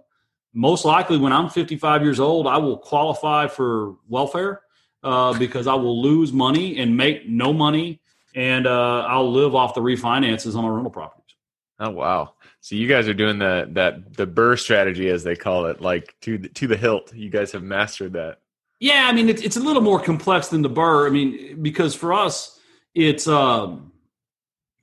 most 0.54 0.86
likely 0.86 1.18
when 1.18 1.34
i'm 1.34 1.50
55 1.50 2.04
years 2.04 2.20
old 2.20 2.46
i 2.46 2.58
will 2.58 2.78
qualify 2.78 3.48
for 3.48 3.96
welfare 4.08 4.62
uh, 5.04 5.38
because 5.38 5.68
I 5.68 5.76
will 5.76 6.02
lose 6.02 6.34
money 6.34 6.78
and 6.80 6.96
make 6.96 7.28
no 7.28 7.54
money, 7.54 8.02
and 8.36 8.68
uh, 8.68 9.06
I'll 9.08 9.32
live 9.32 9.56
off 9.56 9.74
the 9.74 9.82
refinances 9.82 10.56
on 10.56 10.64
my 10.64 10.70
rental 10.70 10.92
properties. 10.92 11.36
Oh 11.80 11.92
wow! 11.92 12.34
So 12.62 12.76
you 12.76 12.88
guys 12.88 13.08
are 13.08 13.14
doing 13.14 13.40
the 13.40 13.70
that 13.72 14.16
the 14.16 14.28
BRRRR 14.28 14.60
strategy 14.60 15.10
as 15.10 15.24
they 15.24 15.36
call 15.36 15.66
it, 15.68 15.82
like 15.82 16.16
to 16.22 16.38
the, 16.38 16.50
to 16.50 16.68
the 16.68 16.78
hilt. 16.78 17.14
You 17.14 17.30
guys 17.30 17.52
have 17.54 17.64
mastered 17.64 18.14
that. 18.14 18.40
Yeah, 18.80 19.08
I 19.10 19.14
mean 19.14 19.30
it's 19.30 19.42
it's 19.42 19.58
a 19.58 19.62
little 19.62 19.82
more 19.82 20.00
complex 20.00 20.50
than 20.50 20.62
the 20.62 20.70
BRRRR. 20.70 21.08
I 21.08 21.10
mean 21.10 21.62
because 21.62 21.96
for 21.96 22.14
us 22.14 22.60
it's 22.94 23.28
um 23.28 23.92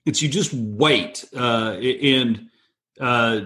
it's 0.07 0.23
you 0.23 0.29
just 0.29 0.55
wait 0.55 1.25
uh, 1.37 1.73
and 1.73 2.49
uh, 3.01 3.41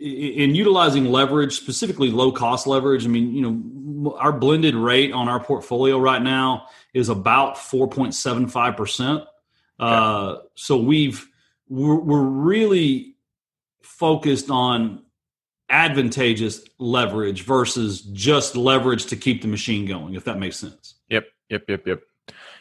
in 0.00 0.54
utilizing 0.54 1.06
leverage, 1.06 1.56
specifically 1.56 2.10
low 2.10 2.32
cost 2.32 2.66
leverage, 2.66 3.04
I 3.04 3.08
mean, 3.08 3.34
you 3.34 3.42
know, 3.42 3.60
our 4.16 4.32
blended 4.32 4.74
rate 4.74 5.12
on 5.12 5.28
our 5.28 5.40
portfolio 5.40 5.98
right 5.98 6.22
now 6.22 6.66
is 6.94 7.08
about 7.08 7.56
4.75%. 7.56 9.26
Uh, 9.78 10.36
so 10.54 10.76
we've, 10.76 11.28
we're, 11.68 11.98
we're 11.98 12.22
really 12.22 13.16
focused 13.82 14.50
on 14.50 15.02
advantageous 15.68 16.64
leverage 16.78 17.42
versus 17.42 18.02
just 18.02 18.56
leverage 18.56 19.06
to 19.06 19.16
keep 19.16 19.42
the 19.42 19.48
machine 19.48 19.86
going, 19.86 20.14
if 20.14 20.24
that 20.24 20.38
makes 20.38 20.56
sense. 20.56 20.94
Yep. 21.08 21.26
Yep. 21.48 21.64
Yep. 21.68 21.86
Yep. 21.86 22.00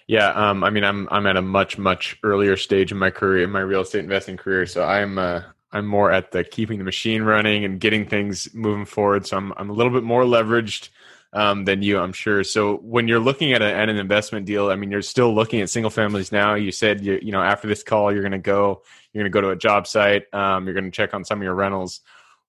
Yeah, 0.10 0.30
um, 0.30 0.64
I 0.64 0.72
mean, 0.72 0.84
I'm 0.84 1.08
I'm 1.12 1.28
at 1.28 1.38
a 1.38 1.42
much 1.44 1.78
much 1.78 2.18
earlier 2.24 2.58
stage 2.58 2.92
in 2.92 2.98
my 2.98 3.12
career, 3.12 3.44
in 3.44 3.52
my 3.52 3.60
real 3.60 3.82
estate 3.82 4.04
investing 4.04 4.38
career. 4.38 4.66
So 4.66 4.84
I'm 4.84 5.20
uh, 5.20 5.44
I'm 5.72 5.86
more 5.86 6.12
at 6.12 6.32
the 6.32 6.44
keeping 6.44 6.80
the 6.80 6.84
machine 6.84 7.22
running 7.22 7.64
and 7.64 7.80
getting 7.80 8.08
things 8.08 8.52
moving 8.56 8.86
forward. 8.86 9.28
So 9.28 9.38
I'm 9.38 9.54
I'm 9.56 9.70
a 9.70 9.74
little 9.74 9.94
bit 9.94 10.02
more 10.02 10.24
leveraged 10.24 10.90
um, 11.34 11.66
than 11.66 11.82
you, 11.82 12.00
I'm 12.00 12.14
sure. 12.14 12.44
So 12.44 12.78
when 12.78 13.08
you're 13.08 13.20
looking 13.20 13.54
at, 13.54 13.62
a, 13.62 13.72
at 13.72 13.90
an 13.90 13.98
investment 13.98 14.46
deal, 14.46 14.70
I 14.70 14.76
mean, 14.76 14.92
you're 14.92 15.02
still 15.02 15.34
looking 15.34 15.62
at 15.62 15.70
single 15.70 15.92
families 15.92 16.32
now. 16.32 16.56
You 16.56 16.72
said 16.72 17.02
you 17.02 17.20
you 17.22 17.32
know 17.32 17.42
after 17.42 17.68
this 17.68 17.84
call, 17.84 18.12
you're 18.12 18.24
going 18.24 18.32
to 18.32 18.38
go 18.38 18.82
you're 19.14 19.24
going 19.24 19.32
to 19.32 19.34
go 19.34 19.42
to 19.42 19.50
a 19.50 19.56
job 19.56 19.88
site. 19.88 20.32
Um, 20.34 20.66
you're 20.66 20.74
going 20.74 20.86
to 20.86 20.92
check 20.92 21.14
on 21.14 21.24
some 21.26 21.40
of 21.40 21.44
your 21.44 21.56
rentals. 21.56 22.02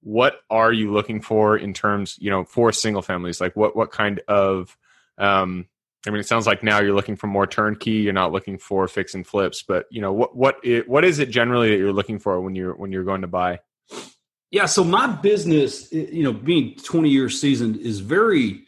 what 0.03 0.41
are 0.49 0.73
you 0.73 0.93
looking 0.93 1.21
for 1.21 1.57
in 1.57 1.75
terms, 1.75 2.17
you 2.19 2.31
know, 2.31 2.45
for 2.45 2.73
single 2.73 3.03
families? 3.03 3.41
Like 3.41 3.55
what 3.57 3.77
what 3.77 3.91
kind 3.91 4.21
of 4.29 4.77
um, 5.19 5.67
I 6.07 6.11
mean, 6.11 6.21
it 6.21 6.27
sounds 6.27 6.47
like 6.47 6.63
now 6.63 6.81
you're 6.81 6.95
looking 6.95 7.17
for 7.17 7.27
more 7.27 7.47
turnkey. 7.47 7.93
You're 7.93 8.15
not 8.15 8.33
looking 8.33 8.57
for 8.57 8.89
fix 8.89 9.15
and 9.15 9.27
flips, 9.27 9.63
but 9.63 9.87
you 9.91 10.01
know 10.01 10.13
what 10.13 10.35
what 10.35 10.57
it, 10.65 10.89
what 10.89 11.05
is 11.05 11.19
it 11.19 11.31
generally 11.31 11.71
that 11.71 11.77
you're 11.77 11.93
looking 11.93 12.19
for 12.19 12.41
when 12.41 12.55
you're 12.55 12.75
when 12.75 12.93
you're 12.93 13.05
going 13.05 13.21
to 13.21 13.27
buy? 13.27 13.61
Yeah, 14.51 14.67
so 14.67 14.83
my 14.83 15.07
business, 15.07 15.93
you 15.93 16.25
know, 16.25 16.33
being 16.33 16.75
20 16.75 17.09
years 17.09 17.41
seasoned, 17.41 17.77
is 17.77 18.01
very 18.01 18.65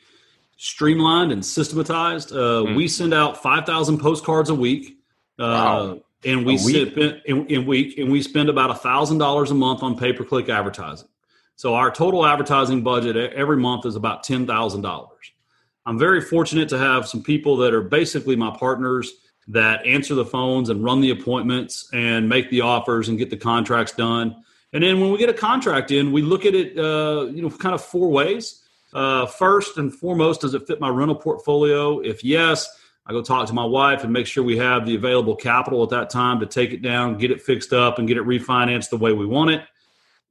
streamlined 0.62 1.32
and 1.32 1.44
systematized. 1.44 2.30
Uh, 2.30 2.62
mm. 2.62 2.76
We 2.76 2.86
send 2.86 3.12
out 3.12 3.42
5,000 3.42 3.98
postcards 3.98 4.48
a 4.48 4.54
week. 4.54 4.96
Uh, 5.36 5.42
wow. 5.42 6.00
And 6.24 6.46
we 6.46 6.56
spend 6.56 7.20
in, 7.26 7.46
in 7.48 7.66
week 7.66 7.98
and 7.98 8.12
we 8.12 8.22
spend 8.22 8.48
about 8.48 8.70
a 8.70 8.76
thousand 8.76 9.18
dollars 9.18 9.50
a 9.50 9.54
month 9.54 9.82
on 9.82 9.98
pay 9.98 10.12
per 10.12 10.22
click 10.22 10.48
advertising. 10.48 11.08
So 11.56 11.74
our 11.74 11.90
total 11.90 12.24
advertising 12.24 12.84
budget 12.84 13.16
every 13.16 13.56
month 13.56 13.86
is 13.86 13.96
about 13.96 14.22
ten 14.22 14.46
thousand 14.46 14.82
dollars. 14.82 15.32
I'm 15.84 15.98
very 15.98 16.20
fortunate 16.20 16.68
to 16.68 16.78
have 16.78 17.08
some 17.08 17.24
people 17.24 17.56
that 17.56 17.74
are 17.74 17.82
basically 17.82 18.36
my 18.36 18.56
partners 18.56 19.12
that 19.48 19.84
answer 19.84 20.14
the 20.14 20.24
phones 20.24 20.68
and 20.68 20.84
run 20.84 21.00
the 21.00 21.10
appointments 21.10 21.88
and 21.92 22.28
make 22.28 22.50
the 22.50 22.60
offers 22.60 23.08
and 23.08 23.18
get 23.18 23.30
the 23.30 23.36
contracts 23.36 23.90
done. 23.90 24.44
And 24.72 24.84
then 24.84 25.00
when 25.00 25.10
we 25.10 25.18
get 25.18 25.28
a 25.28 25.34
contract 25.34 25.90
in, 25.90 26.12
we 26.12 26.22
look 26.22 26.46
at 26.46 26.54
it, 26.54 26.78
uh, 26.78 27.26
you 27.32 27.42
know, 27.42 27.50
kind 27.50 27.74
of 27.74 27.82
four 27.82 28.10
ways. 28.10 28.61
Uh, 28.92 29.26
first 29.26 29.78
and 29.78 29.94
foremost, 29.94 30.42
does 30.42 30.54
it 30.54 30.66
fit 30.66 30.80
my 30.80 30.88
rental 30.88 31.14
portfolio? 31.14 32.00
If 32.00 32.22
yes, 32.22 32.68
I 33.06 33.12
go 33.12 33.22
talk 33.22 33.46
to 33.48 33.54
my 33.54 33.64
wife 33.64 34.04
and 34.04 34.12
make 34.12 34.26
sure 34.26 34.44
we 34.44 34.58
have 34.58 34.86
the 34.86 34.94
available 34.94 35.34
capital 35.34 35.82
at 35.82 35.90
that 35.90 36.10
time 36.10 36.40
to 36.40 36.46
take 36.46 36.72
it 36.72 36.82
down, 36.82 37.18
get 37.18 37.30
it 37.30 37.42
fixed 37.42 37.72
up, 37.72 37.98
and 37.98 38.06
get 38.06 38.16
it 38.16 38.24
refinanced 38.24 38.90
the 38.90 38.98
way 38.98 39.12
we 39.12 39.26
want 39.26 39.50
it. 39.50 39.62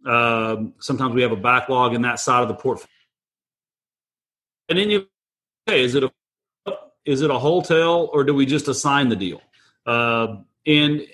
Um, 0.06 0.74
sometimes 0.80 1.14
we 1.14 1.22
have 1.22 1.32
a 1.32 1.38
backlog 1.38 1.94
in 1.94 2.02
that 2.04 2.20
side 2.20 2.42
of 2.42 2.48
the 2.48 2.56
portfolio. 2.56 2.88
And 4.70 4.80
then 4.80 4.90
you, 4.90 5.08
okay, 5.68 5.82
is 5.84 5.96
it 5.96 6.04
a 6.04 6.12
is 7.04 7.22
it 7.22 7.32
a 7.32 7.38
wholetail 7.38 8.10
or 8.14 8.24
do 8.24 8.34
we 8.34 8.46
just 8.46 8.68
assign 8.68 9.10
the 9.10 9.16
deal? 9.16 9.42
Uh, 9.86 10.38
and 10.66 11.06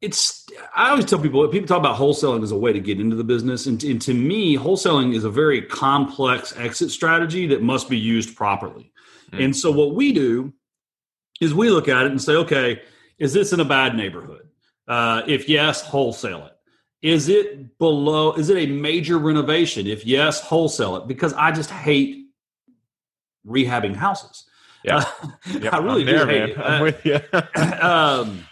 it's 0.00 0.46
I 0.74 0.90
always 0.90 1.04
tell 1.04 1.18
people 1.18 1.46
people 1.48 1.68
talk 1.68 1.78
about 1.78 1.98
wholesaling 1.98 2.42
as 2.42 2.52
a 2.52 2.56
way 2.56 2.72
to 2.72 2.80
get 2.80 3.00
into 3.00 3.16
the 3.16 3.24
business, 3.24 3.66
and, 3.66 3.82
and 3.84 4.00
to 4.02 4.14
me, 4.14 4.56
wholesaling 4.56 5.14
is 5.14 5.24
a 5.24 5.30
very 5.30 5.62
complex 5.62 6.54
exit 6.56 6.90
strategy 6.90 7.46
that 7.48 7.62
must 7.62 7.88
be 7.88 7.98
used 7.98 8.34
properly. 8.34 8.92
Mm-hmm. 9.30 9.44
And 9.44 9.56
so 9.56 9.70
what 9.70 9.94
we 9.94 10.12
do 10.12 10.52
is 11.40 11.52
we 11.52 11.70
look 11.70 11.88
at 11.88 12.06
it 12.06 12.10
and 12.10 12.20
say, 12.20 12.32
okay, 12.32 12.82
is 13.18 13.32
this 13.32 13.52
in 13.52 13.60
a 13.60 13.64
bad 13.64 13.94
neighborhood? 13.94 14.48
Uh, 14.88 15.22
if 15.26 15.48
yes, 15.48 15.82
wholesale 15.82 16.46
it. 16.46 16.56
Is 17.02 17.28
it 17.28 17.78
below? 17.78 18.32
Is 18.34 18.50
it 18.50 18.58
a 18.58 18.66
major 18.66 19.18
renovation? 19.18 19.86
If 19.86 20.06
yes, 20.06 20.40
wholesale 20.40 20.96
it 20.96 21.08
because 21.08 21.32
I 21.34 21.50
just 21.50 21.70
hate 21.70 22.26
rehabbing 23.46 23.94
houses. 23.94 24.46
Yeah, 24.82 24.96
uh, 24.96 25.68
I 25.72 25.78
really 25.78 26.04
do 26.04 26.26
hate 26.26 26.26
man. 26.26 26.48
it. 26.50 26.58
I'm 26.58 26.82
with 26.82 27.04
you. 27.04 27.20
um, 27.82 28.44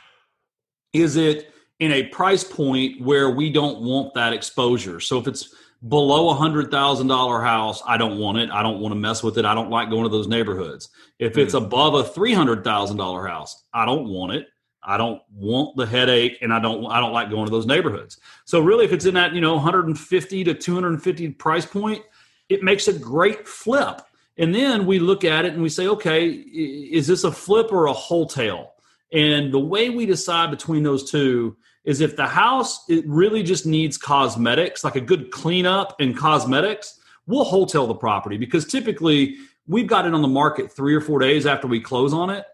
is 0.99 1.17
it 1.17 1.53
in 1.79 1.93
a 1.93 2.05
price 2.09 2.45
point 2.45 3.01
where 3.01 3.31
we 3.31 3.51
don't 3.51 3.81
want 3.81 4.15
that 4.15 4.33
exposure? 4.33 5.01
So 5.01 5.19
if 5.19 5.27
it's 5.27 5.55
below 5.89 6.31
a 6.31 6.35
hundred 6.35 6.71
thousand 6.71 7.07
dollar 7.07 7.41
house, 7.41 7.83
I 7.87 7.97
don't 7.97 8.19
want 8.19 8.39
it. 8.39 8.51
I 8.51 8.63
don't 8.63 8.81
want 8.81 8.93
to 8.93 8.99
mess 8.99 9.23
with 9.23 9.39
it. 9.39 9.45
I 9.45 9.55
don't 9.55 9.71
like 9.71 9.91
going 9.91 10.05
to 10.05 10.09
those 10.09 10.29
neighborhoods. 10.29 10.89
If 11.19 11.39
it's 11.39 11.53
hmm. 11.53 11.65
above 11.65 11.95
a 11.95 12.05
three 12.05 12.35
hundred 12.35 12.65
thousand 12.65 12.97
dollar 12.97 13.27
house, 13.27 13.65
I 13.73 13.85
don't 13.85 14.09
want 14.09 14.33
it. 14.33 14.49
I 14.83 14.97
don't 14.97 15.21
want 15.33 15.77
the 15.77 15.87
headache, 15.87 16.39
and 16.41 16.53
I 16.53 16.61
don't 16.61 16.87
I 16.87 17.01
don't 17.01 17.13
like 17.13 17.31
going 17.31 17.47
to 17.47 17.51
those 17.51 17.67
neighborhoods. 17.67 18.19
So 18.45 18.61
really, 18.61 18.85
if 18.85 18.93
it's 18.93 19.05
in 19.05 19.15
that 19.15 19.35
you 19.35 19.41
know 19.41 19.55
150 19.55 20.45
to 20.45 20.55
250 20.55 21.31
price 21.31 21.67
point, 21.67 22.03
it 22.49 22.63
makes 22.63 22.89
a 22.89 22.93
great 22.93 23.47
flip. 23.47 24.01
And 24.39 24.55
then 24.55 24.87
we 24.87 25.01
look 25.01 25.25
at 25.25 25.45
it 25.45 25.53
and 25.53 25.63
we 25.63 25.69
say, 25.69 25.89
okay, 25.89 26.29
is 26.29 27.09
this 27.09 27.25
a 27.25 27.33
flip 27.33 27.73
or 27.73 27.87
a 27.87 27.93
wholesale? 27.93 28.73
And 29.13 29.53
the 29.53 29.59
way 29.59 29.91
we 29.91 30.07
decide 30.07 30.51
between 30.51 30.83
those 30.83 31.11
two 31.11 31.57
is 31.85 32.01
if 32.01 32.17
the 32.17 32.27
house 32.27 32.85
it 32.89 33.05
really 33.07 33.43
just 33.43 33.65
needs 33.65 33.97
cosmetics, 33.97 34.85
like 34.85 34.97
a 34.97 35.01
good 35.01 35.31
cleanup 35.31 35.97
and 35.99 36.17
cosmetics, 36.17 36.99
we'll 37.27 37.45
wholesale 37.45 37.87
the 37.87 37.95
property 37.95 38.37
because 38.37 38.67
typically 38.67 39.37
we've 39.67 39.87
got 39.87 40.07
it 40.07 40.15
on 40.15 40.23
the 40.23 40.29
market 40.29 40.73
three 40.73 40.95
or 40.95 41.01
four 41.01 41.19
days 41.19 41.47
after 41.47 41.67
we 41.67 41.81
close 41.81 42.13
on 42.13 42.31
it. 42.31 42.45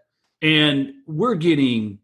And 0.41 0.93
we're 1.07 1.35
getting, 1.35 1.99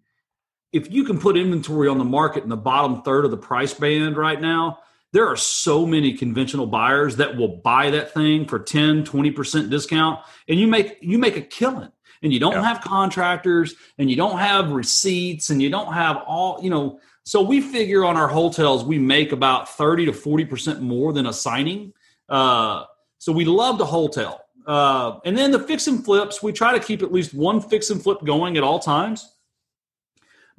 if 0.73 0.91
you 0.91 1.03
can 1.03 1.19
put 1.19 1.37
inventory 1.37 1.87
on 1.87 1.97
the 1.97 2.05
market 2.05 2.43
in 2.43 2.49
the 2.49 2.57
bottom 2.57 3.01
third 3.03 3.25
of 3.25 3.31
the 3.31 3.37
price 3.37 3.73
band 3.73 4.17
right 4.17 4.39
now, 4.39 4.79
there 5.13 5.27
are 5.27 5.35
so 5.35 5.85
many 5.85 6.13
conventional 6.13 6.65
buyers 6.65 7.17
that 7.17 7.35
will 7.35 7.57
buy 7.57 7.91
that 7.91 8.13
thing 8.13 8.45
for 8.45 8.59
10, 8.59 9.03
20% 9.03 9.69
discount 9.69 10.19
and 10.47 10.59
you 10.59 10.67
make 10.67 10.97
you 11.01 11.17
make 11.17 11.35
a 11.35 11.41
killing 11.41 11.91
and 12.21 12.31
you 12.31 12.39
don't 12.39 12.53
yeah. 12.53 12.63
have 12.63 12.81
contractors 12.81 13.75
and 13.97 14.09
you 14.09 14.15
don't 14.15 14.37
have 14.37 14.71
receipts 14.71 15.49
and 15.49 15.61
you 15.61 15.69
don't 15.69 15.93
have 15.93 16.17
all, 16.27 16.59
you 16.61 16.69
know, 16.69 16.99
so 17.23 17.41
we 17.41 17.61
figure 17.61 18.03
on 18.03 18.17
our 18.17 18.27
wholetails 18.27 18.83
we 18.83 18.97
make 18.97 19.31
about 19.31 19.69
30 19.69 20.07
to 20.07 20.11
40% 20.11 20.81
more 20.81 21.13
than 21.13 21.27
a 21.27 21.33
signing. 21.33 21.93
Uh, 22.29 22.85
so 23.17 23.31
we 23.31 23.45
love 23.45 23.77
the 23.77 23.85
wholetail. 23.85 24.41
Uh, 24.65 25.19
and 25.25 25.37
then 25.37 25.51
the 25.51 25.59
fix 25.59 25.87
and 25.87 26.03
flips, 26.03 26.41
we 26.41 26.51
try 26.51 26.71
to 26.73 26.79
keep 26.79 27.01
at 27.01 27.11
least 27.11 27.33
one 27.33 27.61
fix 27.61 27.89
and 27.89 28.01
flip 28.01 28.23
going 28.23 28.57
at 28.57 28.63
all 28.63 28.79
times. 28.79 29.30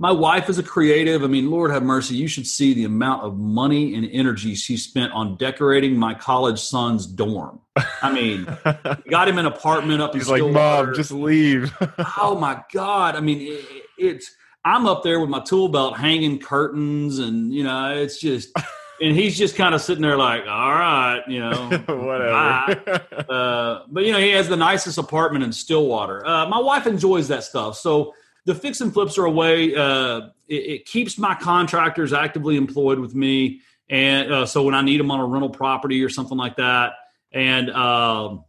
My 0.02 0.11
wife 0.11 0.49
is 0.49 0.59
a 0.59 0.64
creative. 0.64 1.23
I 1.23 1.28
mean, 1.28 1.49
Lord 1.49 1.71
have 1.71 1.85
mercy, 1.85 2.16
you 2.16 2.26
should 2.26 2.49
see 2.49 2.75
the 2.75 2.82
amount 2.82 3.23
of 3.23 3.38
money 3.38 3.94
and 3.94 4.04
energy 4.11 4.56
she 4.56 4.76
spent 4.76 5.12
on 5.12 5.37
decorating 5.37 5.97
my 5.97 6.12
college 6.12 6.59
son's 6.59 7.06
dorm. 7.06 7.61
I 8.02 8.12
mean, 8.12 8.44
got 9.09 9.28
him 9.28 9.38
an 9.38 9.47
apartment 9.47 10.02
up 10.02 10.12
He's 10.12 10.28
like, 10.28 10.42
Mom, 10.42 10.92
just 10.92 11.12
leave. 11.12 11.73
oh 12.21 12.37
my 12.37 12.64
God. 12.73 13.14
I 13.14 13.21
mean, 13.21 13.42
it, 13.42 13.64
it's 13.97 14.35
I'm 14.64 14.87
up 14.87 15.04
there 15.04 15.21
with 15.21 15.30
my 15.30 15.38
tool 15.38 15.68
belt 15.68 15.97
hanging 15.97 16.40
curtains 16.40 17.21
and 17.21 17.54
you 17.54 17.62
know, 17.62 17.94
it's 17.94 18.18
just 18.18 18.52
and 19.00 19.14
he's 19.14 19.38
just 19.38 19.54
kind 19.54 19.73
of 19.73 19.80
sitting 19.80 20.02
there 20.02 20.16
like, 20.16 20.49
all 20.49 20.73
right, 20.73 21.23
you 21.28 21.38
know, 21.38 21.68
whatever. 21.87 23.04
uh, 23.30 23.82
but 23.88 24.04
you 24.04 24.11
know, 24.11 24.18
he 24.18 24.30
has 24.30 24.49
the 24.49 24.56
nicest 24.56 24.99
apartment 24.99 25.44
in 25.44 25.52
Stillwater. 25.52 26.26
Uh, 26.26 26.49
my 26.49 26.59
wife 26.59 26.88
enjoys 26.88 27.28
that 27.28 27.44
stuff. 27.44 27.76
So 27.76 28.14
the 28.44 28.54
fix 28.54 28.80
and 28.80 28.92
flips 28.92 29.18
are 29.18 29.25
a 29.25 29.30
way. 29.30 29.75
Uh, 29.75 30.28
it, 30.49 30.54
it, 30.54 30.87
keeps 30.87 31.18
my 31.18 31.34
contractors 31.34 32.12
actively 32.12 32.56
employed 32.56 32.99
with 32.99 33.14
me, 33.14 33.61
and 33.88 34.32
uh, 34.32 34.46
so 34.46 34.62
when 34.64 34.75
I 34.75 34.82
need 34.82 35.00
them 35.00 35.11
on 35.11 35.20
a 35.20 35.26
rental 35.26 35.50
property 35.50 36.02
or 36.02 36.08
something 36.08 36.38
like 36.38 36.56
that, 36.56 36.92
and 37.32 37.70
um, 37.70 38.44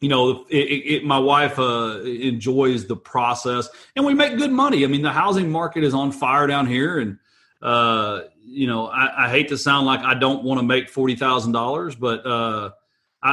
you 0.00 0.08
know, 0.08 0.44
it, 0.48 0.56
it, 0.56 1.04
my 1.04 1.18
wife 1.18 1.58
uh, 1.58 2.00
enjoys 2.02 2.86
the 2.86 2.96
process, 2.96 3.68
and 3.94 4.04
we 4.04 4.14
make 4.14 4.36
good 4.36 4.52
money. 4.52 4.84
I 4.84 4.88
mean, 4.88 5.02
the 5.02 5.12
housing 5.12 5.50
market 5.50 5.84
is 5.84 5.94
on 5.94 6.12
fire 6.12 6.46
down 6.46 6.66
here, 6.66 6.98
and 6.98 7.18
uh, 7.62 8.22
you 8.44 8.66
know, 8.66 8.86
I, 8.86 9.26
I, 9.26 9.30
hate 9.30 9.48
to 9.48 9.58
sound 9.58 9.86
like 9.86 10.00
I 10.00 10.14
don't 10.14 10.44
want 10.44 10.60
to 10.60 10.66
make 10.66 10.90
forty 10.90 11.16
thousand 11.16 11.52
dollars, 11.52 11.94
but 11.96 12.26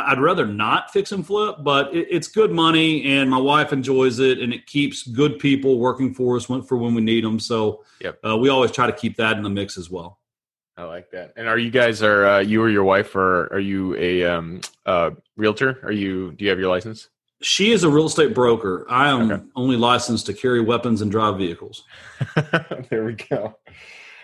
I, 0.02 0.14
would 0.14 0.22
rather 0.22 0.46
not 0.46 0.92
fix 0.92 1.12
and 1.12 1.26
flip. 1.26 1.58
But 1.62 1.94
it, 1.94 2.08
it's 2.10 2.28
good 2.28 2.52
money, 2.52 3.04
and 3.06 3.30
my 3.30 3.38
wife 3.38 3.74
enjoys 3.74 4.20
it, 4.20 4.40
and 4.40 4.54
it 4.54 4.66
keeps 4.66 5.04
good 5.04 5.40
people 5.40 5.80
working 5.80 6.14
for 6.14 6.36
us 6.36 6.50
when, 6.50 6.62
for 6.62 6.78
when 6.78 6.94
we 6.94 7.02
need 7.02 7.24
them. 7.24 7.40
So, 7.40 7.84
yep. 8.02 8.20
Uh, 8.26 8.38
we 8.38 8.50
always 8.50 8.72
try 8.72 8.88
to 8.88 8.94
keep 8.94 9.18
that 9.18 9.38
in 9.38 9.44
the 9.44 9.50
mix 9.50 9.78
as 9.78 9.90
well. 9.90 10.20
I 10.76 10.84
like 10.86 11.12
that. 11.12 11.34
And 11.38 11.48
are 11.48 11.58
you 11.58 11.70
guys 11.70 12.02
are 12.02 12.26
uh, 12.26 12.40
you 12.40 12.62
or 12.62 12.70
your 12.70 12.84
wife 12.84 13.16
or 13.16 13.46
are 13.54 13.60
you 13.60 13.96
a 13.96 14.26
um, 14.26 14.62
uh, 14.86 15.12
realtor? 15.36 15.80
Are 15.84 15.92
you 15.92 16.32
do 16.32 16.46
you 16.46 16.50
have 16.50 16.60
your 16.60 16.70
license? 16.70 17.10
She 17.42 17.72
is 17.72 17.84
a 17.84 17.90
real 17.90 18.06
estate 18.06 18.34
broker. 18.34 18.86
I 18.90 19.10
am 19.10 19.32
okay. 19.32 19.44
only 19.56 19.76
licensed 19.76 20.26
to 20.28 20.34
carry 20.34 20.62
weapons 20.62 21.02
and 21.02 21.12
drive 21.12 21.38
vehicles. 21.38 21.84
there 22.90 23.04
we 23.04 23.14
go. 23.14 23.58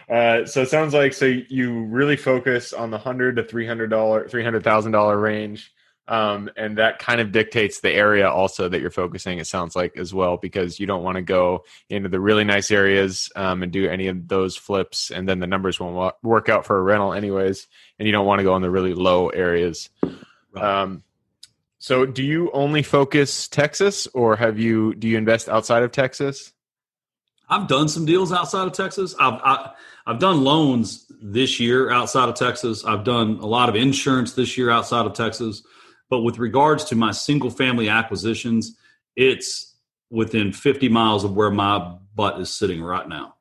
Uh, 0.10 0.46
so 0.46 0.64
it 0.64 0.70
sounds 0.70 0.94
like 0.94 1.14
so 1.14 1.26
you 1.26 1.84
really 1.86 2.18
focus 2.18 2.74
on 2.74 2.90
the 2.90 2.98
hundred 2.98 3.36
to 3.36 3.44
three 3.44 3.68
hundred 3.68 3.90
dollar 3.90 4.28
three 4.28 4.44
hundred 4.44 4.64
thousand 4.64 4.92
dollar 4.92 5.18
range. 5.18 5.72
Um, 6.10 6.50
and 6.58 6.80
that 6.80 6.98
kind 6.98 7.22
of 7.22 7.32
dictates 7.32 7.82
the 7.82 7.92
area 7.92 8.28
also 8.28 8.68
that 8.68 8.82
you're 8.82 8.90
focusing 8.90 9.38
it 9.38 9.46
sounds 9.46 9.76
like 9.76 9.96
as 9.96 10.12
well 10.12 10.38
because 10.38 10.80
you 10.80 10.88
don't 10.88 11.04
want 11.04 11.18
to 11.18 11.22
go 11.22 11.66
into 11.88 12.10
the 12.10 12.20
really 12.20 12.44
nice 12.44 12.72
areas 12.72 13.32
um, 13.36 13.62
and 13.62 13.72
do 13.72 13.88
any 13.88 14.08
of 14.08 14.28
those 14.28 14.58
flips 14.58 15.12
and 15.12 15.30
then 15.30 15.38
the 15.38 15.46
numbers 15.46 15.80
won't 15.80 16.16
work 16.24 16.50
out 16.50 16.66
for 16.66 16.80
a 16.80 16.82
rental 16.82 17.14
anyways 17.14 17.68
and 18.00 18.08
you 18.08 18.12
don't 18.12 18.26
want 18.26 18.40
to 18.40 18.44
go 18.44 18.56
in 18.56 18.64
the 18.64 18.72
really 18.72 18.96
low 18.96 19.30
areas 19.30 19.92
right. 20.52 20.64
um, 20.64 21.04
so 21.78 22.08
do 22.08 22.24
you 22.24 22.50
only 22.54 22.82
focus 22.82 23.48
texas 23.48 24.08
or 24.16 24.36
have 24.36 24.58
you 24.58 24.96
do 24.96 25.08
you 25.08 25.16
invest 25.16 25.48
outside 25.48 25.84
of 25.84 25.92
texas 25.92 26.54
i've 27.50 27.68
done 27.68 27.88
some 27.88 28.08
deals 28.08 28.32
outside 28.32 28.66
of 28.66 28.74
texas 28.74 29.14
i've 29.20 29.40
I, 29.44 29.74
have 30.10 30.16
i 30.16 30.16
have 30.16 30.20
done 30.20 30.44
loans 30.44 31.12
this 31.22 31.60
year 31.60 31.92
outside 31.92 32.30
of 32.30 32.36
texas 32.36 32.84
i've 32.86 33.04
done 33.04 33.38
a 33.42 33.46
lot 33.46 33.70
of 33.70 33.76
insurance 33.76 34.34
this 34.34 34.58
year 34.58 34.70
outside 34.70 35.06
of 35.06 35.14
texas 35.14 35.64
but 36.10 36.22
with 36.22 36.40
regards 36.40 36.86
to 36.86 36.96
my 36.96 37.12
single 37.12 37.50
family 37.50 37.88
acquisitions, 37.88 38.78
it's 39.16 39.76
within 40.10 40.52
50 40.52 40.90
miles 40.90 41.24
of 41.24 41.36
where 41.36 41.52
my 41.52 41.96
butt 42.16 42.42
is 42.42 42.54
sitting 42.54 42.82
right 42.82 43.08
now. 43.08 43.36